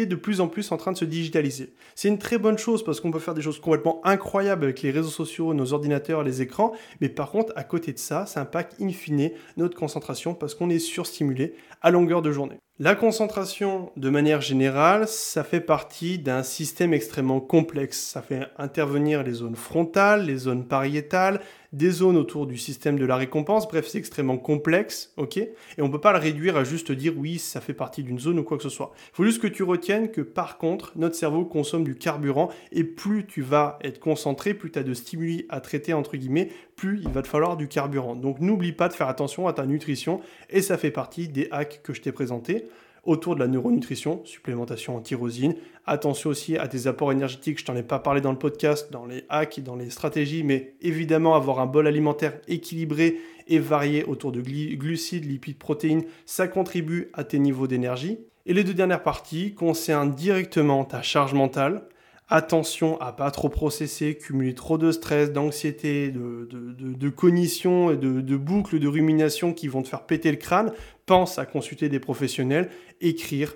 est 0.00 0.06
de 0.06 0.16
plus 0.16 0.40
en 0.40 0.48
plus 0.48 0.72
en 0.72 0.76
train 0.76 0.92
de 0.92 0.96
se 0.96 1.04
digitaliser. 1.04 1.74
C'est 1.94 2.08
une 2.08 2.18
très 2.18 2.38
bonne 2.38 2.58
chose 2.58 2.84
parce 2.84 3.00
qu'on 3.00 3.10
peut 3.10 3.18
faire 3.18 3.34
des 3.34 3.42
choses 3.42 3.60
complètement 3.60 4.00
incroyables 4.04 4.64
avec 4.64 4.82
les 4.82 4.90
réseaux 4.90 5.08
sociaux, 5.08 5.54
nos 5.54 5.72
ordinateurs, 5.72 6.22
les 6.22 6.42
écrans, 6.42 6.72
mais 7.00 7.08
par 7.08 7.30
contre, 7.30 7.52
à 7.56 7.64
côté 7.64 7.92
de 7.92 7.98
ça, 7.98 8.26
ça 8.26 8.40
impacte 8.40 8.80
in 8.80 8.90
fine 8.90 9.30
notre 9.56 9.76
concentration 9.76 10.34
parce 10.34 10.54
qu'on 10.54 10.70
est 10.70 10.78
surstimulé 10.78 11.54
à 11.82 11.90
longueur 11.90 12.22
de 12.22 12.32
journée. 12.32 12.58
La 12.80 12.94
concentration, 12.94 13.90
de 13.96 14.08
manière 14.08 14.40
générale, 14.40 15.08
ça 15.08 15.42
fait 15.42 15.60
partie 15.60 16.20
d'un 16.20 16.44
système 16.44 16.94
extrêmement 16.94 17.40
complexe. 17.40 17.98
Ça 17.98 18.22
fait 18.22 18.46
intervenir 18.56 19.24
les 19.24 19.32
zones 19.32 19.56
frontales, 19.56 20.26
les 20.26 20.36
zones 20.36 20.64
pariétales, 20.64 21.40
des 21.72 21.90
zones 21.90 22.16
autour 22.16 22.46
du 22.46 22.56
système 22.56 22.98
de 22.98 23.04
la 23.04 23.16
récompense. 23.16 23.68
Bref, 23.68 23.86
c'est 23.86 23.98
extrêmement 23.98 24.38
complexe, 24.38 25.12
ok? 25.16 25.36
Et 25.36 25.52
on 25.78 25.88
ne 25.88 25.92
peut 25.92 26.00
pas 26.00 26.12
le 26.12 26.18
réduire 26.18 26.56
à 26.56 26.64
juste 26.64 26.92
dire 26.92 27.12
oui, 27.16 27.38
ça 27.38 27.60
fait 27.60 27.74
partie 27.74 28.02
d'une 28.02 28.18
zone 28.18 28.38
ou 28.38 28.42
quoi 28.42 28.56
que 28.56 28.62
ce 28.62 28.68
soit. 28.68 28.92
Il 29.12 29.16
faut 29.16 29.24
juste 29.24 29.42
que 29.42 29.46
tu 29.46 29.62
retiennes 29.62 30.10
que 30.10 30.20
par 30.20 30.58
contre, 30.58 30.92
notre 30.96 31.14
cerveau 31.14 31.44
consomme 31.44 31.84
du 31.84 31.94
carburant 31.94 32.50
et 32.72 32.84
plus 32.84 33.26
tu 33.26 33.42
vas 33.42 33.78
être 33.82 34.00
concentré, 34.00 34.54
plus 34.54 34.70
tu 34.70 34.78
as 34.78 34.82
de 34.82 34.94
stimuli 34.94 35.46
à 35.48 35.60
traiter, 35.60 35.92
entre 35.92 36.16
guillemets, 36.16 36.48
plus 36.76 37.00
il 37.02 37.08
va 37.08 37.22
te 37.22 37.28
falloir 37.28 37.56
du 37.56 37.68
carburant. 37.68 38.16
Donc 38.16 38.40
n'oublie 38.40 38.72
pas 38.72 38.88
de 38.88 38.94
faire 38.94 39.08
attention 39.08 39.46
à 39.46 39.52
ta 39.52 39.66
nutrition 39.66 40.20
et 40.50 40.62
ça 40.62 40.78
fait 40.78 40.90
partie 40.90 41.28
des 41.28 41.48
hacks 41.50 41.80
que 41.82 41.92
je 41.92 42.00
t'ai 42.00 42.12
présentés 42.12 42.64
autour 43.08 43.34
de 43.34 43.40
la 43.40 43.48
neuronutrition, 43.48 44.20
supplémentation 44.24 44.94
en 44.94 45.00
tyrosine. 45.00 45.54
Attention 45.86 46.28
aussi 46.28 46.58
à 46.58 46.68
tes 46.68 46.86
apports 46.86 47.10
énergétiques, 47.10 47.58
je 47.58 47.64
t'en 47.64 47.74
ai 47.74 47.82
pas 47.82 47.98
parlé 47.98 48.20
dans 48.20 48.32
le 48.32 48.38
podcast, 48.38 48.92
dans 48.92 49.06
les 49.06 49.24
hacks, 49.30 49.60
dans 49.60 49.76
les 49.76 49.88
stratégies, 49.88 50.44
mais 50.44 50.74
évidemment 50.82 51.34
avoir 51.34 51.58
un 51.58 51.66
bol 51.66 51.86
alimentaire 51.86 52.38
équilibré 52.48 53.16
et 53.46 53.58
varié 53.58 54.04
autour 54.04 54.30
de 54.30 54.42
glucides, 54.42 55.24
lipides, 55.24 55.56
protéines, 55.56 56.04
ça 56.26 56.48
contribue 56.48 57.08
à 57.14 57.24
tes 57.24 57.38
niveaux 57.38 57.66
d'énergie. 57.66 58.18
Et 58.44 58.52
les 58.52 58.62
deux 58.62 58.74
dernières 58.74 59.02
parties 59.02 59.54
concernent 59.54 60.14
directement 60.14 60.84
ta 60.84 61.00
charge 61.00 61.32
mentale, 61.32 61.88
attention 62.28 63.00
à 63.00 63.12
pas 63.12 63.30
trop 63.30 63.48
processer, 63.48 64.16
cumuler 64.16 64.54
trop 64.54 64.78
de 64.78 64.92
stress, 64.92 65.32
d'anxiété, 65.32 66.10
de, 66.10 66.48
de, 66.50 67.08
cognition, 67.08 67.94
de, 67.94 68.20
de 68.20 68.36
boucles 68.36 68.78
de 68.78 68.88
rumination 68.88 69.52
qui 69.52 69.68
vont 69.68 69.82
te 69.82 69.88
faire 69.88 70.04
péter 70.04 70.30
le 70.30 70.36
crâne. 70.36 70.72
Pense 71.06 71.38
à 71.38 71.46
consulter 71.46 71.88
des 71.88 72.00
professionnels, 72.00 72.70
écrire, 73.00 73.54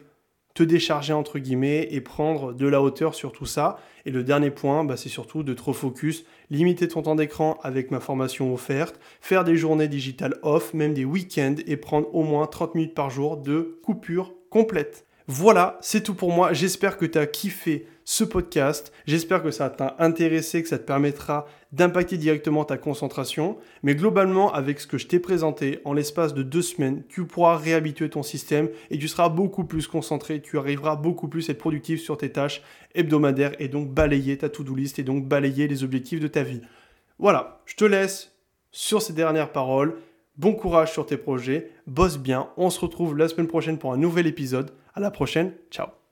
te 0.55 0.63
décharger 0.63 1.13
entre 1.13 1.39
guillemets 1.39 1.89
et 1.91 2.01
prendre 2.01 2.53
de 2.53 2.67
la 2.67 2.83
hauteur 2.83 3.15
sur 3.15 3.33
tout 3.33 3.47
ça. 3.47 3.79
Et 4.05 4.11
le 4.11 4.25
dernier 4.25 4.51
point, 4.51 4.85
bah, 4.85 4.97
c'est 4.97 5.09
surtout 5.09 5.43
de 5.43 5.55
trop 5.55 5.73
focus, 5.73 6.25
limiter 6.51 6.89
ton 6.89 7.03
temps 7.03 7.15
d'écran 7.15 7.59
avec 7.63 7.91
ma 7.91 8.01
formation 8.01 8.53
offerte, 8.53 8.99
faire 9.21 9.45
des 9.45 9.57
journées 9.57 9.89
digitales 9.89 10.39
off, 10.43 10.75
même 10.75 10.95
des 10.95 11.05
week-ends 11.05 11.57
et 11.67 11.77
prendre 11.77 12.13
au 12.15 12.23
moins 12.23 12.47
30 12.47 12.75
minutes 12.75 12.95
par 12.95 13.11
jour 13.11 13.37
de 13.37 13.79
coupure 13.83 14.35
complète. 14.51 15.07
Voilà, 15.29 15.79
c'est 15.81 16.03
tout 16.03 16.15
pour 16.15 16.33
moi. 16.33 16.53
J'espère 16.53 16.97
que 16.97 17.07
tu 17.07 17.19
as 17.19 17.27
kiffé 17.27 17.87
ce 18.05 18.25
podcast. 18.25 18.93
J'espère 19.07 19.43
que 19.43 19.51
ça 19.53 19.71
t'a 19.71 19.95
intéressé, 19.99 20.63
que 20.63 20.69
ça 20.69 20.79
te 20.79 20.85
permettra 20.85 21.47
d'impacter 21.71 22.19
directement 22.19 22.65
ta 22.65 22.77
concentration. 22.77 23.57
Mais 23.83 23.95
globalement, 23.95 24.53
avec 24.53 24.81
ce 24.81 24.87
que 24.87 24.99
je 24.99 25.07
t'ai 25.07 25.21
présenté, 25.21 25.81
en 25.85 25.93
l'espace 25.93 26.35
de 26.35 26.43
deux 26.43 26.63
semaines, 26.63 27.05
tu 27.09 27.25
pourras 27.25 27.57
réhabituer 27.57 28.11
ton 28.11 28.23
système 28.23 28.69
et 28.91 28.99
tu 28.99 29.07
seras 29.07 29.29
beaucoup 29.29 29.65
plus 29.65 29.87
concentré. 29.87 30.43
Tu 30.43 30.59
arriveras 30.59 30.97
beaucoup 30.97 31.29
plus 31.29 31.49
à 31.49 31.53
être 31.53 31.59
productif 31.59 32.01
sur 32.01 32.17
tes 32.17 32.33
tâches 32.33 32.63
hebdomadaires 32.95 33.55
et 33.61 33.69
donc 33.69 33.91
balayer 33.91 34.37
ta 34.39 34.49
to-do 34.49 34.75
list 34.75 34.99
et 34.99 35.05
donc 35.05 35.27
balayer 35.27 35.69
les 35.69 35.85
objectifs 35.85 36.21
de 36.21 36.29
ta 36.29 36.43
vie. 36.43 36.63
Voilà, 37.19 37.63
je 37.67 37.77
te 37.77 37.85
laisse 37.85 38.33
sur 38.73 39.01
ces 39.01 39.13
dernières 39.13 39.53
paroles. 39.53 39.99
Bon 40.37 40.55
courage 40.55 40.93
sur 40.93 41.05
tes 41.05 41.19
projets, 41.19 41.71
bosse 41.87 42.19
bien. 42.19 42.49
On 42.57 42.71
se 42.71 42.81
retrouve 42.81 43.17
la 43.17 43.29
semaine 43.29 43.49
prochaine 43.49 43.79
pour 43.79 43.93
un 43.93 43.99
nouvel 43.99 44.27
épisode. 44.27 44.73
À 44.95 45.01
la 45.01 45.11
prochaine, 45.11 45.53
ciao 45.71 45.93